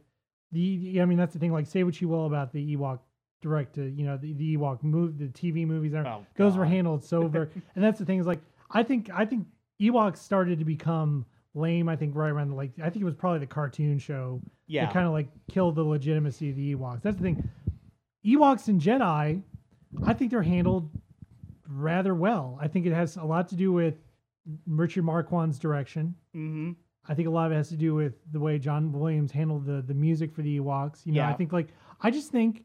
the. 0.52 1.00
I 1.02 1.06
mean 1.06 1.18
that's 1.18 1.34
the 1.34 1.40
thing. 1.40 1.52
Like 1.52 1.68
say 1.68 1.84
what 1.84 2.00
you 2.02 2.08
will 2.10 2.26
about 2.26 2.52
the 2.52 2.76
Ewok 2.76 3.00
direct 3.41 3.75
to 3.75 3.89
you 3.89 4.06
know 4.06 4.17
the, 4.17 4.34
the 4.34 4.58
Ewok 4.58 4.84
move 4.84 5.17
the 5.17 5.27
TV 5.27 5.65
movies. 5.65 5.93
Oh, 5.93 6.25
those 6.36 6.58
were 6.58 6.65
handled 6.65 7.04
so 7.04 7.27
very. 7.27 7.47
and 7.75 7.84
that's 7.84 7.99
the 7.99 8.06
thing 8.06 8.19
is 8.19 8.27
like 8.27 8.41
I 8.69 8.84
think 8.84 9.10
I 9.13 9.25
think 9.25 9.47
Ewoks 9.82 10.17
started 10.17 10.60
to 10.60 10.65
become 10.65 11.25
lame. 11.54 11.89
I 11.89 11.95
think 11.95 12.15
right 12.15 12.30
around 12.30 12.49
the, 12.49 12.56
like 12.56 12.71
I 12.80 12.89
think 12.89 13.01
it 13.01 13.06
was 13.06 13.15
probably 13.15 13.39
the 13.39 13.47
cartoon 13.47 13.99
show 13.99 14.41
yeah, 14.67 14.86
that 14.86 14.93
kind 14.93 15.06
of 15.06 15.13
like 15.13 15.27
killed 15.49 15.75
the 15.75 15.84
legitimacy 15.84 16.49
of 16.51 16.56
the 16.56 16.75
Ewoks. 16.75 17.01
That's 17.01 17.17
the 17.17 17.23
thing. 17.23 17.49
Ewoks 18.25 18.67
and 18.67 18.80
Jedi, 18.80 19.41
I 20.06 20.13
think 20.13 20.32
they're 20.32 20.43
handled 20.43 20.89
rather 21.67 22.13
well. 22.13 22.58
I 22.62 22.67
think 22.67 22.86
it 22.86 22.93
has 22.93 23.17
a 23.17 23.23
lot 23.23 23.47
to 23.49 23.56
do 23.56 23.71
with 23.71 23.95
Richard 24.67 25.04
Marquand's 25.04 25.60
direction. 25.60 26.15
hmm 26.34 26.71
I 27.10 27.15
think 27.15 27.27
a 27.27 27.32
lot 27.32 27.47
of 27.47 27.51
it 27.51 27.56
has 27.56 27.69
to 27.69 27.75
do 27.75 27.95
with 27.95 28.13
the 28.32 28.39
way 28.39 28.60
John 28.60 28.91
Williams 28.91 29.32
handled 29.32 29.65
the 29.65 29.82
the 29.82 29.93
music 29.93 30.32
for 30.32 30.43
the 30.43 30.60
Ewoks. 30.60 31.04
You 31.04 31.13
know, 31.13 31.23
I 31.23 31.34
think 31.34 31.51
like 31.51 31.69
I 31.99 32.12
just 32.12 32.32
think 32.32 32.63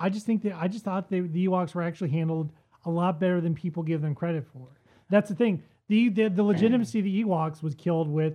I 0.00 0.08
just 0.08 0.26
think 0.26 0.42
that 0.42 0.54
I 0.54 0.68
just 0.68 0.84
thought 0.84 1.08
they, 1.08 1.20
the 1.20 1.46
Ewoks 1.46 1.74
were 1.74 1.82
actually 1.82 2.10
handled 2.10 2.52
a 2.84 2.90
lot 2.90 3.20
better 3.20 3.40
than 3.40 3.54
people 3.54 3.82
give 3.82 4.00
them 4.02 4.14
credit 4.14 4.46
for. 4.52 4.68
That's 5.10 5.28
the 5.28 5.34
thing. 5.34 5.62
The 5.88 6.08
the, 6.08 6.28
the 6.28 6.42
legitimacy 6.42 6.98
of 7.00 7.04
the 7.04 7.24
Ewoks 7.24 7.62
was 7.62 7.74
killed 7.74 8.08
with 8.08 8.34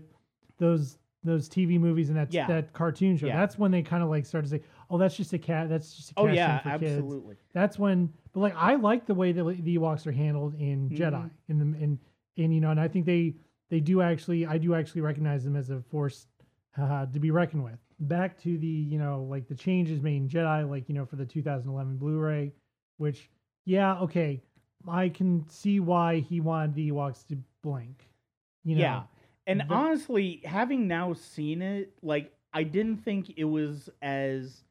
those 0.57 0.97
those 1.23 1.49
TV 1.49 1.79
movies 1.79 2.09
and 2.09 2.17
that 2.17 2.33
Yeah. 2.33 2.47
that 2.47 2.73
cartoon 2.73 3.17
show. 3.17 3.27
Yeah. 3.27 3.37
That's 3.39 3.57
when 3.57 3.71
they 3.71 3.81
kind 3.81 4.03
of 4.03 4.09
like 4.09 4.25
started 4.25 4.49
to 4.49 4.57
say, 4.57 4.63
"Oh, 4.89 4.97
that's 4.97 5.15
just 5.17 5.33
a 5.33 5.39
cat. 5.39 5.67
That's 5.69 5.93
just 5.95 6.11
a 6.11 6.13
Oh 6.17 6.25
cat 6.27 6.35
yeah, 6.35 6.59
for 6.59 6.79
kids." 6.79 6.97
absolutely. 6.97 7.35
That's 7.53 7.79
when, 7.79 8.13
but 8.33 8.41
like 8.41 8.55
I 8.55 8.75
like 8.75 9.05
the 9.05 9.15
way 9.15 9.31
that 9.31 9.43
the 9.63 9.77
Ewoks 9.77 10.05
are 10.07 10.11
handled 10.11 10.53
in 10.55 10.89
Jedi, 10.89 11.11
Mhm. 11.23 11.29
in 11.49 11.59
the 11.59 11.65
in 11.83 11.99
and 12.37 12.53
you 12.53 12.61
know, 12.61 12.71
and 12.71 12.79
I 12.79 12.87
think 12.87 13.05
they 13.05 13.35
they 13.69 13.79
do 13.81 14.01
actually, 14.01 14.45
I 14.45 14.57
do 14.57 14.75
actually 14.75 15.01
recognize 15.01 15.43
them 15.43 15.55
as 15.57 15.69
a 15.69 15.81
force 15.81 16.27
uh, 16.77 17.05
to 17.07 17.19
be 17.19 17.31
reckoned 17.31 17.63
with. 17.63 17.79
Back 17.99 18.37
to 18.43 18.57
the 18.57 18.67
you 18.67 18.99
know 18.99 19.23
like 19.23 19.47
the 19.47 19.55
changes 19.55 20.01
made 20.01 20.17
in 20.17 20.29
Jedi, 20.29 20.69
like 20.69 20.87
you 20.87 20.95
know 20.95 21.05
for 21.05 21.15
the 21.15 21.25
2011 21.25 21.97
Blu-ray, 21.97 22.53
which 22.97 23.29
yeah, 23.65 23.99
okay, 23.99 24.41
I 24.87 25.09
can 25.09 25.47
see 25.49 25.79
why 25.79 26.19
he 26.19 26.39
wanted 26.39 26.75
the 26.75 26.91
Ewoks 26.91 27.25
to 27.27 27.37
blink. 27.63 28.09
You 28.63 28.75
know, 28.75 28.81
Yeah. 28.81 29.03
And 29.47 29.61
the- 29.61 29.73
honestly, 29.73 30.41
having 30.45 30.87
now 30.87 31.13
seen 31.13 31.61
it, 31.61 31.97
like 32.03 32.33
I 32.53 32.63
didn't 32.63 32.97
think 32.97 33.33
it 33.37 33.45
was 33.45 33.89
as 34.01 34.63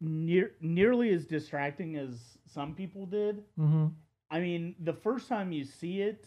near 0.00 0.52
nearly 0.60 1.10
as 1.10 1.26
distracting 1.26 1.96
as 1.96 2.38
some 2.46 2.74
people 2.74 3.06
did. 3.06 3.42
hmm 3.56 3.86
I 4.30 4.40
mean, 4.40 4.74
the 4.80 4.94
first 4.94 5.28
time 5.28 5.52
you 5.52 5.64
see 5.64 6.00
it, 6.00 6.26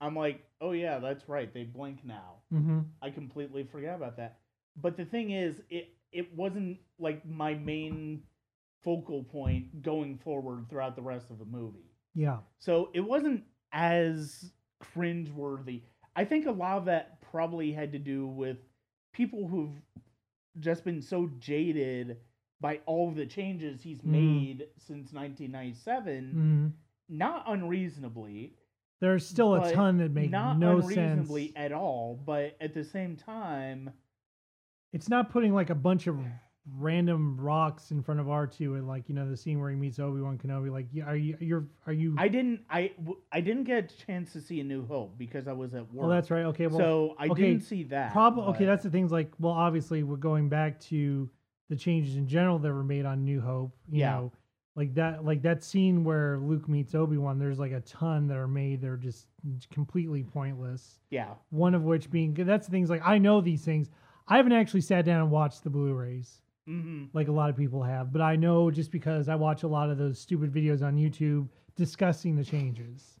I'm 0.00 0.14
like, 0.14 0.44
"Oh 0.60 0.72
yeah, 0.72 0.98
that's 0.98 1.28
right. 1.28 1.52
They 1.52 1.64
blink 1.64 2.04
now." 2.04 2.36
hmm 2.50 2.80
I 3.02 3.10
completely 3.10 3.64
forgot 3.64 3.96
about 3.96 4.16
that. 4.18 4.39
But 4.76 4.96
the 4.96 5.04
thing 5.04 5.30
is, 5.30 5.62
it 5.70 5.96
it 6.12 6.34
wasn't 6.34 6.78
like 6.98 7.24
my 7.26 7.54
main 7.54 8.22
focal 8.82 9.22
point 9.24 9.82
going 9.82 10.16
forward 10.18 10.66
throughout 10.68 10.96
the 10.96 11.02
rest 11.02 11.30
of 11.30 11.38
the 11.38 11.44
movie. 11.44 11.90
yeah, 12.14 12.38
So 12.58 12.90
it 12.94 13.00
wasn't 13.00 13.44
as 13.72 14.52
cringeworthy. 14.82 15.82
I 16.16 16.24
think 16.24 16.46
a 16.46 16.50
lot 16.50 16.78
of 16.78 16.84
that 16.86 17.20
probably 17.20 17.72
had 17.72 17.92
to 17.92 17.98
do 17.98 18.26
with 18.26 18.58
people 19.12 19.46
who've 19.46 19.80
just 20.58 20.84
been 20.84 21.00
so 21.00 21.30
jaded 21.38 22.18
by 22.60 22.80
all 22.86 23.08
of 23.08 23.14
the 23.16 23.26
changes 23.26 23.82
he's 23.82 24.00
Mhm. 24.02 24.10
made 24.10 24.68
since 24.78 25.12
1997, 25.12 26.32
hmm 26.32 26.68
not 27.08 27.44
unreasonably, 27.48 28.56
there's 29.00 29.26
still 29.26 29.54
a 29.54 29.72
ton 29.72 29.96
that 29.98 30.10
make 30.10 30.30
not 30.30 30.58
no 30.58 30.80
sense. 30.80 30.92
unreasonably 30.92 31.52
at 31.56 31.72
all, 31.72 32.16
but 32.24 32.56
at 32.60 32.74
the 32.74 32.84
same 32.84 33.16
time, 33.16 33.90
it's 34.92 35.08
not 35.08 35.30
putting 35.30 35.54
like 35.54 35.70
a 35.70 35.74
bunch 35.74 36.06
of 36.06 36.18
random 36.78 37.40
rocks 37.40 37.90
in 37.90 38.02
front 38.02 38.20
of 38.20 38.26
R2 38.26 38.76
and 38.78 38.86
like 38.86 39.08
you 39.08 39.14
know 39.14 39.28
the 39.28 39.36
scene 39.36 39.60
where 39.60 39.70
he 39.70 39.76
meets 39.76 39.98
Obi-Wan 39.98 40.38
Kenobi 40.38 40.70
like 40.70 40.86
are 41.06 41.16
you 41.16 41.36
you're 41.40 41.64
are 41.86 41.92
you 41.92 42.14
I 42.18 42.28
didn't 42.28 42.60
I 42.70 42.92
I 43.32 43.40
didn't 43.40 43.64
get 43.64 43.90
a 43.92 44.06
chance 44.06 44.32
to 44.34 44.40
see 44.40 44.60
A 44.60 44.64
New 44.64 44.86
Hope 44.86 45.16
because 45.18 45.48
I 45.48 45.52
was 45.52 45.74
at 45.74 45.82
work. 45.92 46.06
well 46.06 46.08
that's 46.08 46.30
right 46.30 46.44
okay 46.46 46.66
well 46.66 46.78
so 46.78 47.14
I 47.18 47.28
okay, 47.28 47.42
didn't 47.42 47.62
see 47.62 47.82
that. 47.84 48.12
probably 48.12 48.44
okay 48.54 48.66
that's 48.66 48.82
the 48.84 48.90
things 48.90 49.10
like 49.10 49.32
well 49.40 49.54
obviously 49.54 50.02
we're 50.02 50.16
going 50.16 50.48
back 50.48 50.78
to 50.80 51.28
the 51.70 51.76
changes 51.76 52.16
in 52.16 52.28
general 52.28 52.58
that 52.58 52.72
were 52.72 52.84
made 52.84 53.06
on 53.06 53.24
New 53.24 53.40
Hope 53.40 53.74
you 53.90 54.00
Yeah. 54.00 54.10
know 54.12 54.32
like 54.76 54.94
that 54.94 55.24
like 55.24 55.42
that 55.42 55.64
scene 55.64 56.04
where 56.04 56.38
Luke 56.38 56.68
meets 56.68 56.94
Obi-Wan 56.94 57.38
there's 57.38 57.58
like 57.58 57.72
a 57.72 57.80
ton 57.80 58.28
that 58.28 58.36
are 58.36 58.46
made 58.48 58.82
that 58.82 58.88
are 58.90 58.96
just 58.96 59.26
completely 59.72 60.22
pointless 60.22 61.00
yeah. 61.10 61.30
one 61.48 61.74
of 61.74 61.82
which 61.84 62.10
being 62.10 62.34
that's 62.34 62.66
the 62.66 62.70
things 62.70 62.90
like 62.90 63.02
I 63.04 63.18
know 63.18 63.40
these 63.40 63.64
things 63.64 63.88
I 64.30 64.36
haven't 64.36 64.52
actually 64.52 64.80
sat 64.82 65.04
down 65.04 65.20
and 65.20 65.30
watched 65.30 65.64
the 65.64 65.70
Blu-rays 65.70 66.40
hmm 66.66 67.04
like 67.12 67.28
a 67.28 67.32
lot 67.32 67.50
of 67.50 67.56
people 67.56 67.82
have. 67.82 68.12
But 68.12 68.22
I 68.22 68.36
know 68.36 68.70
just 68.70 68.92
because 68.92 69.28
I 69.28 69.34
watch 69.34 69.64
a 69.64 69.68
lot 69.68 69.90
of 69.90 69.98
those 69.98 70.18
stupid 70.18 70.52
videos 70.52 70.82
on 70.82 70.96
YouTube 70.96 71.48
discussing 71.74 72.36
the 72.36 72.44
changes. 72.44 73.18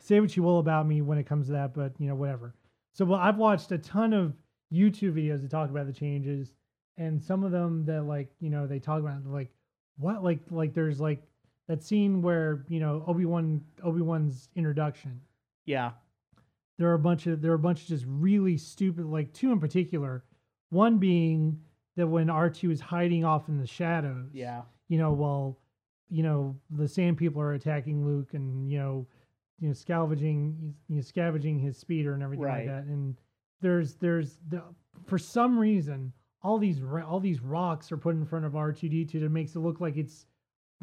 Say 0.00 0.18
what 0.18 0.36
you 0.36 0.42
will 0.42 0.58
about 0.58 0.88
me 0.88 1.02
when 1.02 1.18
it 1.18 1.26
comes 1.26 1.46
to 1.46 1.52
that, 1.52 1.74
but 1.74 1.92
you 1.98 2.08
know, 2.08 2.14
whatever. 2.14 2.54
So 2.94 3.04
well, 3.04 3.20
I've 3.20 3.36
watched 3.36 3.70
a 3.70 3.78
ton 3.78 4.12
of 4.12 4.34
YouTube 4.72 5.12
videos 5.12 5.42
that 5.42 5.50
talk 5.50 5.70
about 5.70 5.86
the 5.86 5.92
changes, 5.92 6.52
and 6.96 7.22
some 7.22 7.44
of 7.44 7.52
them 7.52 7.84
that 7.84 8.02
like, 8.02 8.30
you 8.40 8.50
know, 8.50 8.66
they 8.66 8.78
talk 8.78 9.00
about 9.00 9.24
like 9.26 9.50
what 9.98 10.24
like 10.24 10.40
like 10.50 10.74
there's 10.74 11.00
like 11.00 11.22
that 11.68 11.84
scene 11.84 12.22
where, 12.22 12.64
you 12.68 12.80
know, 12.80 13.04
Obi-Wan 13.06 13.62
Obi-Wan's 13.84 14.48
introduction. 14.56 15.20
Yeah. 15.66 15.92
There 16.78 16.88
are 16.88 16.94
a 16.94 16.98
bunch 16.98 17.26
of 17.26 17.40
there 17.42 17.52
are 17.52 17.56
a 17.56 17.58
bunch 17.58 17.82
of 17.82 17.88
just 17.88 18.06
really 18.08 18.56
stupid 18.56 19.04
like 19.04 19.32
two 19.32 19.52
in 19.52 19.60
particular. 19.60 20.24
One 20.70 20.98
being 20.98 21.60
that 21.96 22.06
when 22.06 22.26
R2 22.28 22.70
is 22.72 22.80
hiding 22.80 23.24
off 23.24 23.48
in 23.48 23.58
the 23.58 23.66
shadows 23.66 24.30
Yeah. 24.32 24.62
you 24.88 24.98
know, 24.98 25.12
while 25.12 25.58
you 26.08 26.22
know 26.22 26.56
the 26.70 26.88
Sand 26.88 27.18
People 27.18 27.40
are 27.42 27.52
attacking 27.54 28.04
Luke 28.04 28.34
and 28.34 28.68
you 28.70 28.78
know, 28.78 29.06
you 29.60 29.68
know, 29.68 29.74
scavenging, 29.74 30.74
you 30.88 30.96
know, 30.96 31.02
scavenging 31.02 31.58
his 31.58 31.76
speeder 31.76 32.14
and 32.14 32.22
everything 32.22 32.44
Right. 32.44 32.66
like 32.66 32.76
that. 32.76 32.84
And 32.86 33.16
there's 33.60 33.94
there's 33.96 34.38
the, 34.48 34.62
for 35.06 35.18
some 35.18 35.58
reason 35.58 36.12
all 36.42 36.56
these 36.58 36.80
all 37.06 37.20
these 37.20 37.40
rocks 37.40 37.92
are 37.92 37.96
put 37.98 38.14
in 38.14 38.24
front 38.24 38.44
of 38.44 38.56
R 38.56 38.72
two 38.72 38.88
D 38.88 39.04
two 39.04 39.20
that 39.20 39.28
makes 39.30 39.54
it 39.54 39.60
look 39.60 39.80
like 39.80 39.96
it's 39.96 40.26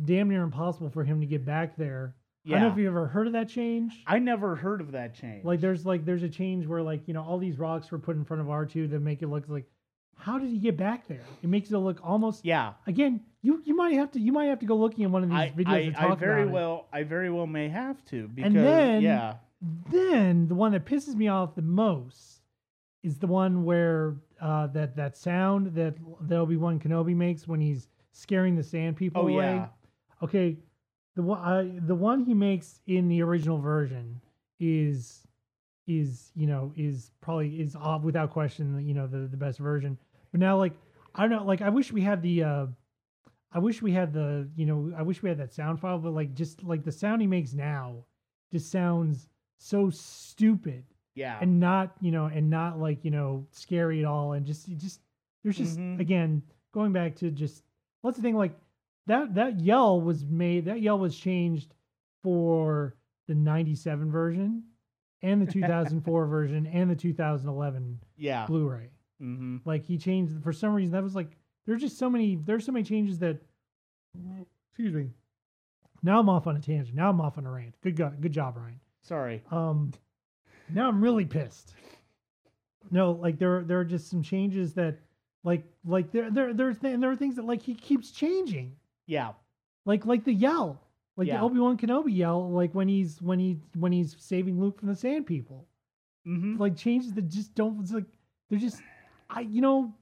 damn 0.06 0.30
near 0.30 0.44
impossible 0.44 0.90
for 0.90 1.04
him 1.04 1.20
to 1.22 1.26
get 1.26 1.44
back 1.44 1.76
there. 1.76 2.16
Yeah. 2.44 2.58
I 2.58 2.60
don't 2.60 2.68
know 2.70 2.74
if 2.74 2.80
you 2.80 2.88
ever 2.88 3.08
heard 3.08 3.28
of 3.28 3.34
that 3.34 3.50
change. 3.50 4.04
I 4.08 4.20
never 4.20 4.56
heard 4.56 4.80
of 4.80 4.92
that 4.92 5.14
change. 5.16 5.44
Like 5.44 5.60
there's 5.60 5.86
like 5.86 6.06
there's 6.06 6.24
a 6.24 6.30
change 6.30 6.68
where 6.68 6.82
like 6.84 7.08
you 7.08 7.14
know 7.14 7.24
all 7.24 7.40
these 7.40 7.58
rocks 7.58 7.92
were 7.92 8.00
put 8.00 8.16
in 8.16 8.24
front 8.24 8.42
of 8.42 8.50
R 8.50 8.66
two 8.66 8.88
that 8.90 9.00
make 9.02 9.22
it 9.24 9.28
look 9.28 9.46
like 9.50 9.66
how 10.18 10.38
did 10.40 10.50
he 10.50 10.58
get 10.58 10.76
back 10.78 11.08
there? 11.08 11.24
It 11.42 11.50
makes 11.50 11.72
it 11.72 11.78
look 11.78 12.00
almost 12.04 12.44
yeah. 12.46 12.74
again, 12.86 13.22
you 13.42 13.62
you 13.66 13.76
might 13.76 13.94
have 13.94 14.12
to 14.12 14.20
you 14.20 14.32
might 14.32 14.46
have 14.46 14.60
to 14.60 14.66
go 14.66 14.76
looking 14.76 15.06
at 15.06 15.12
one 15.12 15.24
of 15.24 15.30
these 15.30 15.38
I, 15.38 15.50
videos 15.56 15.98
I, 15.98 16.08
to 16.08 16.12
I 16.14 16.16
very 16.16 16.42
about 16.44 16.50
it. 16.52 16.54
well 16.54 16.88
I 16.92 17.04
very 17.04 17.30
well 17.30 17.48
may 17.48 17.70
have 17.70 18.04
to 18.06 18.28
because 18.28 18.54
then- 18.54 19.02
yeah. 19.02 19.36
Then 19.90 20.48
the 20.48 20.54
one 20.54 20.72
that 20.74 20.86
pisses 20.86 21.16
me 21.16 21.30
off 21.30 21.56
the 21.56 21.64
most 21.64 22.42
is 23.02 23.18
the 23.18 23.26
one 23.26 23.64
where 23.64 24.18
uh, 24.40 24.68
that 24.68 24.96
that 24.98 25.18
sound 25.18 25.74
that 25.74 25.96
that 26.22 26.38
Obi 26.38 26.58
Wan 26.58 26.80
Kenobi 26.80 27.16
makes 27.16 27.48
when 27.48 27.60
he's 27.60 27.88
scaring 28.12 28.56
the 28.56 28.62
Sand 28.62 28.98
People 28.98 29.24
Oh 29.24 29.28
away. 29.28 29.56
yeah. 29.56 29.68
Okay, 30.22 30.58
the 31.16 31.24
one 31.24 31.40
I 31.40 31.80
the 31.88 31.96
one 31.96 32.24
he 32.24 32.36
makes 32.36 32.82
in 32.86 33.08
the 33.08 33.24
original 33.24 33.58
version 33.58 34.22
is 34.60 35.26
is 35.88 36.32
you 36.36 36.46
know 36.46 36.72
is 36.76 37.12
probably 37.22 37.60
is 37.60 37.76
uh, 37.76 37.98
without 38.02 38.30
question 38.30 38.86
you 38.86 38.94
know 38.94 39.08
the 39.08 39.20
the 39.28 39.38
best 39.38 39.58
version. 39.58 39.98
But 40.32 40.40
now 40.40 40.58
like 40.58 40.74
I 41.16 41.22
don't 41.22 41.32
know 41.32 41.46
like 41.46 41.62
I 41.62 41.70
wish 41.70 41.92
we 41.92 42.02
had 42.02 42.22
the 42.22 42.44
uh 42.44 42.66
I 43.52 43.60
wish 43.60 43.82
we 43.82 43.92
had 43.92 44.14
the 44.14 44.50
you 44.56 44.66
know 44.66 44.94
I 44.98 45.02
wish 45.02 45.22
we 45.24 45.30
had 45.30 45.38
that 45.40 45.54
sound 45.54 45.80
file 45.80 46.00
but 46.00 46.14
like 46.14 46.34
just 46.34 46.64
like 46.64 46.84
the 46.84 46.92
sound 46.92 47.22
he 47.22 47.28
makes 47.28 47.54
now 47.54 48.06
just 48.52 48.72
sounds 48.72 49.30
so 49.60 49.90
stupid 49.90 50.84
Yeah. 51.16 51.38
and 51.42 51.60
not 51.60 51.96
you 52.02 52.12
know 52.12 52.26
and 52.26 52.50
not 52.50 52.80
like 52.80 53.04
you 53.04 53.12
know 53.12 53.48
scary 53.52 54.00
at 54.00 54.06
all 54.06 54.34
and 54.34 54.46
just 54.46 54.68
just 54.78 55.02
there's 55.44 55.58
just 55.58 55.80
Mhm. 55.80 56.00
again 56.00 56.42
going 56.74 56.92
back 56.94 57.16
to 57.18 57.32
just 57.32 57.64
what's 58.02 58.18
the 58.18 58.22
thing 58.24 58.36
like 58.36 58.54
that 59.08 59.34
that 59.36 59.60
yell 59.62 60.00
was 60.02 60.26
made 60.26 60.66
that 60.66 60.82
yell 60.82 61.00
was 61.00 61.18
changed 61.18 61.74
for 62.24 62.96
the 63.28 63.34
97 63.36 64.12
version 64.12 64.64
and 65.24 65.42
the 65.42 65.52
2004 65.52 66.28
version 66.28 66.68
and 66.68 66.90
the 66.92 66.96
2011 66.96 68.00
yeah. 68.18 68.46
blu-ray 68.46 68.90
hmm 69.20 69.58
like 69.66 69.84
he 69.86 69.98
changed 69.98 70.34
for 70.44 70.54
some 70.54 70.74
reason 70.74 70.92
that 70.94 71.04
was 71.04 71.16
like 71.16 71.36
there's 71.66 71.82
just 71.82 71.98
so 71.98 72.10
many 72.10 72.36
there's 72.46 72.66
so 72.66 72.72
many 72.72 72.84
changes 72.84 73.20
that 73.20 73.38
excuse 74.70 74.94
me 74.94 75.10
now 76.04 76.20
i'm 76.20 76.30
off 76.30 76.48
on 76.48 76.56
a 76.56 76.60
tangent 76.60 76.96
now 76.96 77.10
i'm 77.10 77.20
off 77.22 77.38
on 77.38 77.46
a 77.46 77.52
rant 77.52 77.76
good 77.82 77.96
go, 77.96 78.12
good 78.22 78.32
job 78.32 78.56
ryan 78.58 78.80
Sorry. 79.02 79.42
um, 79.52 79.92
now 80.70 80.90
I'm 80.90 81.02
really 81.02 81.24
pissed. 81.24 81.74
No, 82.92 83.12
like 83.14 83.40
there 83.40 83.64
there 83.64 83.80
are 83.80 83.86
just 83.86 84.10
some 84.10 84.22
changes 84.22 84.74
that 84.74 84.98
like 85.46 85.64
like 85.86 86.12
there 86.12 86.30
there 86.30 86.54
there's 86.54 86.78
th- 86.78 87.00
there 87.00 87.10
are 87.10 87.16
things 87.16 87.38
that 87.38 87.46
like 87.46 87.62
he 87.62 87.74
keeps 87.74 88.12
changing. 88.12 88.76
Yeah. 89.06 89.32
Like 89.86 90.06
like 90.06 90.26
the 90.26 90.34
yell. 90.34 90.82
Like 91.16 91.28
Yeah. 91.30 91.38
the 91.38 91.44
Obi 91.44 91.60
Wan 91.60 91.78
Kenobi 91.78 92.18
yell, 92.18 92.52
like 92.52 92.76
when 92.76 92.90
he's 92.90 93.22
when 93.22 93.40
he 93.40 93.60
when 93.78 93.94
he's 93.94 94.14
saving 94.20 94.60
Luke 94.60 94.78
from 94.80 94.90
the 94.90 94.96
Sand 94.96 95.26
People. 95.26 95.66
Mm-hmm. 96.28 96.58
Like 96.58 96.76
changes 96.76 97.14
that 97.14 97.30
just 97.30 97.56
don't. 97.56 97.80
It's 97.80 97.94
like 97.94 98.04
they're 98.50 98.60
just, 98.60 98.82
I 99.30 99.42
you 99.42 99.62
know, 99.62 99.94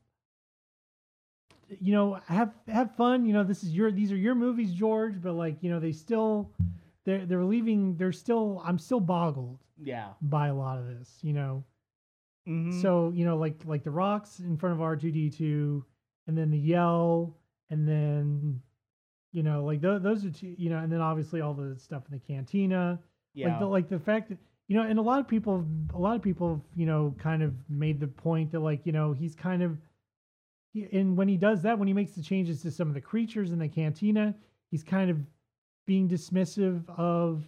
you 1.80 1.94
know 1.94 2.20
have 2.28 2.54
have 2.68 2.96
fun. 2.96 3.26
You 3.26 3.34
know 3.34 3.44
this 3.44 3.64
is 3.64 3.72
your 3.72 3.92
these 3.92 4.12
are 4.12 4.18
your 4.18 4.36
movies, 4.36 4.72
George. 4.74 5.22
But 5.22 5.34
like 5.34 5.58
you 5.62 5.70
know 5.70 5.80
they 5.80 5.92
still 5.92 6.52
they're 7.06 7.26
they're 7.26 7.44
leaving. 7.46 7.96
They're 7.98 8.12
still 8.12 8.62
I'm 8.66 8.78
still 8.80 9.00
boggled 9.00 9.60
Yeah. 9.82 10.10
by 10.22 10.48
a 10.48 10.56
lot 10.56 10.78
of 10.78 10.88
this. 10.88 11.18
You 11.22 11.34
know. 11.34 11.64
Mhm. 12.48 12.82
So 12.82 13.12
you 13.16 13.26
know, 13.26 13.38
like 13.38 13.56
like 13.66 13.84
the 13.84 13.92
rocks 13.92 14.40
in 14.40 14.58
front 14.58 14.74
of 14.76 14.82
R 14.82 14.96
two 14.96 15.12
D 15.12 15.30
two, 15.30 15.84
and 16.28 16.38
then 16.38 16.52
the 16.52 16.60
yell, 16.60 17.36
and 17.72 17.88
then 17.88 18.62
you 19.32 19.42
know, 19.44 19.66
like 19.66 19.82
th- 19.82 20.02
those 20.04 20.24
are 20.26 20.30
two. 20.32 20.54
You 20.58 20.70
know, 20.70 20.78
and 20.78 20.92
then 20.92 21.02
obviously 21.02 21.42
all 21.42 21.54
the 21.56 21.76
stuff 21.80 22.04
in 22.10 22.14
the 22.14 22.20
cantina. 22.20 23.00
yeah. 23.34 23.50
Like 23.50 23.60
the 23.60 23.66
like 23.66 23.90
the 23.90 24.00
fact 24.00 24.30
that 24.30 24.38
you 24.67 24.75
know, 24.75 24.84
and 24.84 24.97
a 24.97 25.01
lot 25.01 25.19
of 25.19 25.28
people, 25.28 25.65
a 25.93 25.97
lot 25.99 26.15
of 26.15 26.21
people, 26.21 26.63
you 26.75 26.86
know, 26.86 27.13
kind 27.19 27.43
of 27.43 27.54
made 27.69 27.99
the 27.99 28.08
point 28.08 28.51
that 28.51 28.60
like 28.62 28.86
you 28.86 28.91
know 28.91 29.13
he's 29.13 29.36
kind 29.36 29.62
of, 29.62 29.78
he- 30.73 30.88
and 30.91 31.15
when 31.15 31.28
he 31.28 31.38
does 31.38 31.62
that, 31.63 31.78
when 31.78 31.88
he 31.88 31.93
makes 31.93 32.13
the 32.13 32.23
changes 32.23 32.62
to 32.63 32.71
some 32.71 32.88
of 32.88 32.93
the 32.93 33.01
creatures 33.01 33.51
in 33.51 33.60
the 33.60 33.67
cantina, 33.67 34.34
he's 34.71 34.84
kind 34.84 35.10
of 35.10 35.17
being 35.86 36.10
dismissive 36.10 36.84
of, 36.97 37.43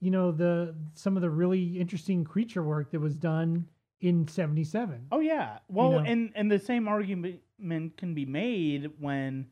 you 0.00 0.10
know, 0.10 0.30
the 0.30 0.74
some 0.94 1.16
of 1.16 1.22
the 1.22 1.30
really 1.30 1.78
interesting 1.78 2.24
creature 2.24 2.62
work 2.62 2.90
that 2.92 3.00
was 3.00 3.16
done 3.16 3.66
in 4.00 4.28
'77. 4.28 5.06
oh 5.12 5.20
yeah. 5.20 5.58
Well, 5.68 5.92
know. 5.92 5.98
and 5.98 6.30
and 6.34 6.50
the 6.50 6.58
same 6.58 6.86
argument 6.86 7.40
can 7.96 8.14
be 8.14 8.26
made 8.26 8.90
when 9.00 9.46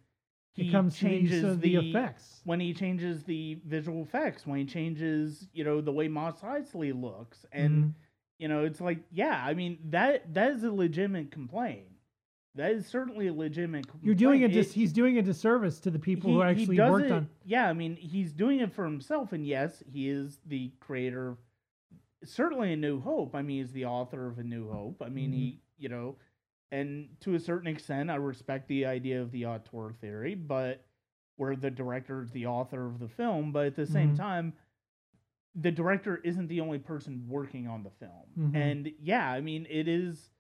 he 0.55 0.71
changes 0.91 1.45
uh, 1.45 1.57
the, 1.59 1.77
effects. 1.77 2.41
when 2.45 2.61
he 2.61 2.75
changes 2.75 3.23
the 3.25 3.59
visual 3.67 4.03
effects, 4.03 4.47
when 4.47 4.59
he 4.59 4.65
changes, 4.67 5.49
you 5.53 5.65
know, 5.65 5.81
the 5.81 5.93
way 5.93 6.09
Mos 6.09 6.41
Eisley 6.41 6.99
looks, 6.99 7.47
and 7.53 7.85
Mhm. 7.85 7.93
you 8.39 8.49
know, 8.49 8.65
it's 8.65 8.81
like, 8.81 8.99
yeah, 9.11 9.43
I 9.45 9.55
mean 9.55 9.79
that 9.91 10.35
that 10.35 10.53
is 10.53 10.65
a 10.65 10.71
legitimate 10.73 11.31
complaint. 11.31 11.87
That 12.55 12.73
is 12.73 12.87
certainly 12.87 13.29
a 13.29 13.33
legitimate. 13.33 13.87
Complaint. 13.89 14.05
you're 14.05 14.15
doing 14.15 14.45
a 14.45 14.49
It- 14.49 14.73
he's 14.73 14.93
doing 14.93 15.17
a 15.17 15.23
disservice 15.23 15.81
to 15.81 15.91
the 15.91 15.99
people 15.99 16.31
who 16.33 16.43
he- 16.43 16.45
he 16.55 16.61
actually 16.61 16.81
worked 16.81 17.07
it- 17.07 17.13
on. 17.13 17.29
Yeah, 17.47 17.67
I 17.67 17.73
mean, 17.73 17.97
he's 17.97 18.35
doing 18.35 18.61
it 18.61 18.73
for 18.73 18.85
himself, 18.85 19.33
and 19.33 19.47
yes, 19.47 19.83
he 19.91 20.09
is 20.09 20.39
the 20.47 20.71
creator. 20.81 21.39
Certainly, 22.25 22.75
A 22.75 22.77
New 22.77 23.01
Hope. 23.01 23.35
I 23.35 23.41
mean, 23.43 23.59
he's 23.59 23.73
the 23.73 23.87
author 23.87 24.27
of 24.27 24.39
A 24.39 24.45
New 24.45 24.71
Hope. 24.71 25.01
I 25.03 25.09
mean, 25.09 25.31
Mhm. 25.33 25.35
he, 25.35 25.61
you 25.79 25.89
know, 25.89 26.17
and 26.73 27.11
to 27.21 27.37
a 27.37 27.41
certain 27.41 27.69
extent, 27.69 28.11
I 28.11 28.17
respect 28.17 28.69
the 28.69 28.87
idea 28.87 29.23
of 29.23 29.33
the 29.33 29.47
auteur 29.47 29.93
theory, 29.93 30.35
but 30.37 30.87
where 31.37 31.57
the 31.57 31.71
director 31.71 32.23
is 32.23 32.33
the 32.33 32.47
author 32.47 32.87
of 32.87 33.01
the 33.01 33.09
film, 33.09 33.53
but 33.53 33.67
at 33.67 33.77
the 33.77 33.87
same 33.87 34.15
Mhm. 34.15 34.17
time, 34.17 34.55
the 35.55 35.71
director 35.73 36.17
isn't 36.19 36.49
the 36.49 36.61
only 36.61 36.79
person 36.79 37.27
working 37.29 37.69
on 37.69 37.83
the 37.83 37.91
film. 37.91 38.37
Mhm. 38.37 38.53
And 38.55 38.93
yeah, 39.01 39.31
I 39.31 39.41
mean, 39.41 39.67
it 39.71 39.89
is 39.89 40.31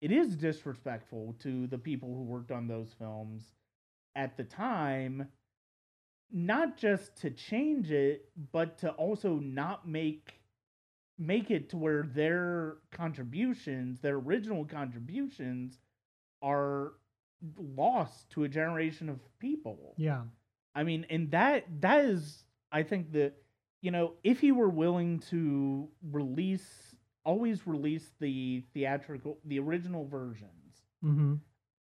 it 0.00 0.12
is 0.12 0.36
disrespectful 0.36 1.34
to 1.40 1.66
the 1.66 1.78
people 1.78 2.14
who 2.14 2.22
worked 2.22 2.50
on 2.50 2.66
those 2.68 2.94
films 2.94 3.54
at 4.16 4.36
the 4.36 4.44
time 4.44 5.28
not 6.32 6.76
just 6.76 7.16
to 7.16 7.30
change 7.30 7.90
it 7.90 8.30
but 8.52 8.78
to 8.78 8.90
also 8.92 9.36
not 9.36 9.88
make 9.88 10.39
make 11.20 11.50
it 11.50 11.68
to 11.70 11.76
where 11.76 12.04
their 12.04 12.78
contributions 12.90 14.00
their 14.00 14.16
original 14.16 14.64
contributions 14.64 15.78
are 16.42 16.94
lost 17.58 18.30
to 18.30 18.44
a 18.44 18.48
generation 18.48 19.08
of 19.08 19.20
people 19.38 19.94
Yeah. 19.96 20.22
I 20.74 20.84
mean, 20.84 21.04
and 21.10 21.30
that 21.32 21.64
that 21.80 22.04
is, 22.04 22.44
I 22.70 22.84
think 22.84 23.12
that 23.12 23.34
you 23.82 23.90
know, 23.90 24.14
if 24.22 24.40
he 24.40 24.52
were 24.52 24.68
willing 24.68 25.20
to 25.30 25.88
release, 26.12 26.94
always 27.24 27.66
release 27.66 28.12
the 28.20 28.62
theatrical, 28.74 29.38
the 29.44 29.58
original 29.58 30.06
versions, 30.06 30.84
hmm 31.02 31.34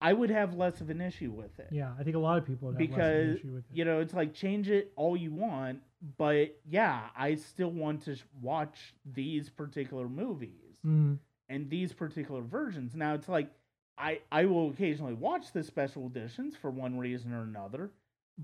I 0.01 0.13
would 0.13 0.29
have 0.31 0.55
less 0.55 0.81
of 0.81 0.89
an 0.89 0.99
issue 1.01 1.31
with 1.31 1.59
it. 1.59 1.67
Yeah. 1.71 1.93
I 1.99 2.03
think 2.03 2.15
a 2.15 2.19
lot 2.19 2.37
of 2.37 2.45
people 2.45 2.69
would 2.69 2.81
have 2.81 2.89
less 2.89 2.97
of 2.99 3.05
an 3.05 3.27
because 3.27 3.39
issue 3.39 3.53
with 3.53 3.63
it. 3.71 3.75
you 3.77 3.85
know, 3.85 3.99
it's 3.99 4.13
like 4.13 4.33
change 4.33 4.69
it 4.69 4.91
all 4.95 5.15
you 5.15 5.31
want, 5.31 5.81
but 6.17 6.57
yeah, 6.67 7.09
I 7.15 7.35
still 7.35 7.71
want 7.71 8.03
to 8.05 8.15
watch 8.41 8.93
these 9.05 9.49
particular 9.49 10.09
movies 10.09 10.79
Mhm. 10.85 11.19
and 11.49 11.69
these 11.69 11.93
particular 11.93 12.41
versions. 12.41 12.95
Now 12.95 13.13
it's 13.13 13.29
like 13.29 13.51
I 13.97 14.21
I 14.31 14.45
will 14.45 14.69
occasionally 14.71 15.13
watch 15.13 15.51
the 15.51 15.63
special 15.63 16.07
editions 16.07 16.55
for 16.55 16.71
one 16.71 16.97
reason 16.97 17.33
or 17.33 17.43
another, 17.43 17.91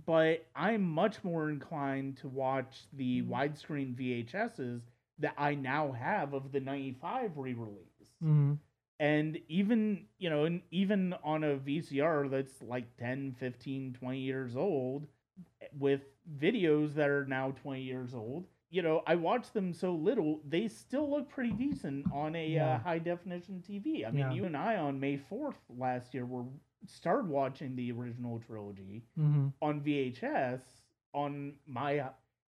but 0.05 0.45
I'm 0.55 0.83
much 0.83 1.23
more 1.23 1.49
inclined 1.49 2.17
to 2.17 2.27
watch 2.27 2.85
the 2.93 3.23
Mm. 3.23 3.29
widescreen 3.29 3.95
VHSs 3.95 4.81
that 5.19 5.33
I 5.37 5.55
now 5.55 5.93
have 5.93 6.33
of 6.35 6.51
the 6.51 6.59
95 6.59 7.35
re-release. 7.37 8.13
Mhm. 8.21 8.59
And 8.99 9.39
even, 9.47 10.05
you 10.17 10.29
know, 10.29 10.45
and 10.45 10.61
even 10.71 11.13
on 11.23 11.43
a 11.43 11.55
VCR 11.57 12.27
that's 12.29 12.61
like 12.61 12.97
10, 12.97 13.33
15, 13.39 13.93
20 13.93 14.19
years 14.19 14.55
old 14.55 15.07
with 15.77 16.01
videos 16.39 16.95
that 16.95 17.09
are 17.09 17.25
now 17.25 17.51
20 17.51 17.81
years 17.81 18.13
old, 18.15 18.47
you 18.69 18.81
know, 18.81 19.03
I 19.05 19.15
watch 19.15 19.51
them 19.51 19.71
so 19.71 19.93
little, 19.93 20.41
they 20.47 20.67
still 20.67 21.09
look 21.09 21.29
pretty 21.29 21.51
decent 21.53 22.07
on 22.11 22.35
a 22.35 22.47
Yeah. 22.47 22.75
uh, 22.75 22.79
high 22.79 22.99
definition 22.99 23.61
TV. 23.61 24.03
I 24.05 24.11
mean, 24.11 24.31
Yeah. 24.31 24.31
you 24.31 24.45
and 24.45 24.57
I 24.57 24.77
on 24.77 24.99
May 24.99 25.17
4th 25.17 25.57
last 25.69 26.13
year 26.13 26.25
were 26.25 26.45
started 26.85 27.27
watching 27.29 27.75
the 27.75 27.91
original 27.91 28.39
trilogy 28.39 29.03
Mhm. 29.17 29.53
on 29.61 29.81
VHS 29.81 30.61
on 31.13 31.53
my 31.65 31.99
uh, 31.99 32.09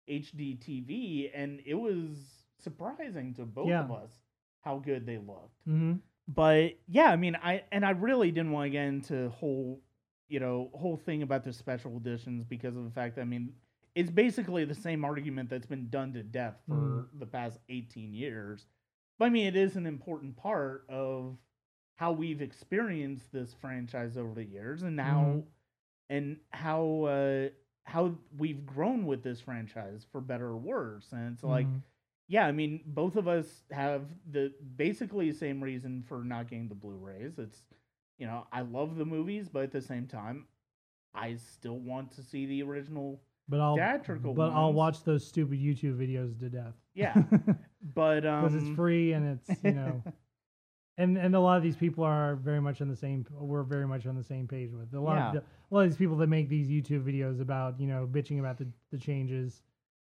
HD 0.07 0.55
TV, 0.57 1.31
and 1.33 1.61
it 1.65 1.73
was 1.75 2.45
surprising 2.57 3.33
to 3.35 3.45
both 3.45 3.69
Yeah. 3.69 3.83
of 3.85 3.91
us 3.91 4.25
how 4.61 4.79
good 4.79 5.05
they 5.05 5.17
looked 5.17 5.65
Mhm. 5.67 5.99
But 6.27 6.71
yeah 6.87 7.09
i 7.11 7.15
mean 7.15 7.35
i 7.43 7.63
and 7.71 7.85
i 7.85 7.91
really 7.91 8.31
didn't 8.31 8.51
want 8.51 8.65
to 8.65 8.69
get 8.69 8.85
into 8.85 9.29
whole 9.29 9.81
you 10.29 10.39
know 10.39 10.69
whole 10.73 10.97
thing 10.97 11.21
about 11.21 11.43
the 11.43 11.51
special 11.53 11.97
editions 11.97 12.43
because 12.45 12.75
of 12.75 12.83
the 12.85 12.89
fact 12.91 13.15
that 13.15 13.21
i 13.21 13.25
mean 13.25 13.51
it's 13.95 14.09
basically 14.09 14.65
the 14.65 14.73
same 14.73 15.03
argument 15.05 15.49
that's 15.49 15.65
been 15.67 15.89
done 15.89 16.13
to 16.13 16.23
death 16.23 16.55
for 16.67 17.07
the 17.19 17.25
past 17.25 17.59
18 17.69 18.13
years 18.13 18.65
but 19.19 19.25
i 19.25 19.29
mean 19.29 19.45
it 19.47 19.55
is 19.55 19.75
an 19.75 19.85
important 19.85 20.35
part 20.37 20.85
of 20.89 21.37
how 21.95 22.11
we've 22.11 22.41
experienced 22.41 23.31
this 23.31 23.53
franchise 23.53 24.17
over 24.17 24.33
the 24.33 24.43
years 24.45 24.83
and 24.83 24.99
how 24.99 25.21
Mhm. 25.21 25.43
and 26.09 26.37
how 26.51 27.03
uh 27.03 27.49
how 27.85 28.15
we've 28.37 28.65
grown 28.65 29.05
with 29.05 29.23
this 29.23 29.41
franchise 29.41 30.05
for 30.11 30.21
better 30.21 30.47
or 30.47 30.57
worse 30.57 31.11
and 31.11 31.33
it's 31.33 31.43
like 31.43 31.67
Mhm. 31.67 31.81
Yeah, 32.27 32.45
I 32.45 32.51
mean, 32.51 32.81
both 32.85 33.15
of 33.15 33.27
us 33.27 33.63
have 33.71 34.03
the 34.31 34.53
basically 34.75 35.31
the 35.31 35.37
same 35.37 35.61
reason 35.63 36.03
for 36.07 36.23
not 36.23 36.49
getting 36.49 36.67
the 36.69 36.75
Blu-rays. 36.75 37.37
It's 37.37 37.63
you 38.17 38.27
know, 38.27 38.47
I 38.51 38.61
love 38.61 38.95
the 38.95 39.05
movies, 39.05 39.49
but 39.49 39.63
at 39.63 39.71
the 39.71 39.81
same 39.81 40.07
time, 40.07 40.45
I 41.13 41.35
still 41.35 41.77
want 41.79 42.11
to 42.13 42.23
see 42.23 42.45
the 42.45 42.63
original. 42.63 43.21
but 43.49 43.59
I'll 43.59 43.75
theatrical 43.75 44.33
but 44.33 44.51
I'll 44.51 44.73
watch 44.73 45.03
those 45.03 45.25
stupid 45.27 45.59
YouTube 45.59 45.97
videos 45.97 46.39
to 46.39 46.49
death. 46.49 46.73
Yeah, 46.93 47.15
but 47.95 48.25
um, 48.25 48.45
because 48.45 48.55
it's 48.63 48.75
free 48.75 49.13
and 49.13 49.27
it's 49.39 49.63
you 49.63 49.73
know, 49.73 50.03
and 50.97 51.17
and 51.17 51.35
a 51.35 51.39
lot 51.39 51.57
of 51.57 51.63
these 51.63 51.75
people 51.75 52.03
are 52.03 52.35
very 52.35 52.61
much 52.61 52.81
on 52.81 52.87
the 52.87 52.95
same. 52.95 53.25
We're 53.31 53.63
very 53.63 53.87
much 53.87 54.05
on 54.05 54.15
the 54.15 54.23
same 54.23 54.47
page 54.47 54.71
with 54.73 54.93
a 54.93 54.99
lot 54.99 55.17
Yeah. 55.17 55.27
of 55.27 55.33
the, 55.33 55.39
a 55.39 55.69
lot 55.75 55.81
of 55.81 55.89
these 55.89 55.97
people 55.97 56.15
that 56.17 56.27
make 56.27 56.49
these 56.49 56.69
YouTube 56.69 57.03
videos 57.03 57.41
about 57.41 57.79
you 57.79 57.87
know 57.87 58.07
bitching 58.09 58.39
about 58.39 58.57
the 58.57 58.67
the 58.91 58.97
changes 58.97 59.61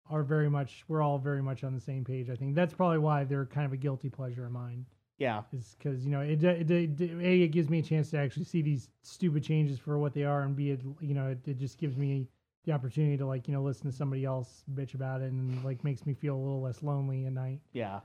are 0.09 0.23
very 0.23 0.49
much. 0.49 0.83
We're 0.87 1.01
all 1.01 1.17
very 1.17 1.41
much 1.41 1.63
on 1.63 1.73
the 1.73 1.81
same 1.81 2.03
page. 2.05 2.29
I 2.29 2.35
think 2.35 2.55
that's 2.55 2.73
probably 2.73 2.99
why 2.99 3.23
they're 3.23 3.45
kind 3.45 3.65
of 3.65 3.73
a 3.73 3.77
guilty 3.77 4.09
pleasure 4.09 4.45
of 4.45 4.51
mine. 4.51 4.85
yeah, 5.17 5.41
is 5.53 5.75
because 5.77 6.05
you 6.05 6.11
know 6.11 6.21
it, 6.21 6.43
it, 6.43 6.69
it, 6.69 7.01
it- 7.01 7.11
a 7.21 7.41
it 7.43 7.47
gives 7.49 7.69
me 7.69 7.79
a 7.79 7.83
chance 7.83 8.09
to 8.11 8.17
actually 8.17 8.45
see 8.45 8.61
these 8.61 8.89
stupid 9.03 9.43
changes 9.43 9.79
for 9.79 9.97
what 9.97 10.13
they 10.13 10.23
are 10.23 10.41
and 10.43 10.55
b 10.55 10.71
it 10.71 10.81
you 11.01 11.13
know 11.13 11.27
it, 11.27 11.39
it 11.47 11.57
just 11.57 11.77
gives 11.77 11.95
me 11.97 12.27
the 12.65 12.71
opportunity 12.71 13.15
to 13.17 13.25
like 13.25 13.47
you 13.47 13.53
know 13.53 13.61
listen 13.61 13.89
to 13.89 13.95
somebody 13.95 14.25
else 14.25 14.63
bitch 14.73 14.93
about 14.95 15.21
it 15.21 15.31
and 15.31 15.63
like 15.63 15.83
makes 15.83 16.05
me 16.05 16.13
feel 16.13 16.35
a 16.35 16.37
little 16.45 16.61
less 16.61 16.81
lonely 16.83 17.25
at 17.25 17.31
night 17.33 17.59
yeah, 17.73 17.99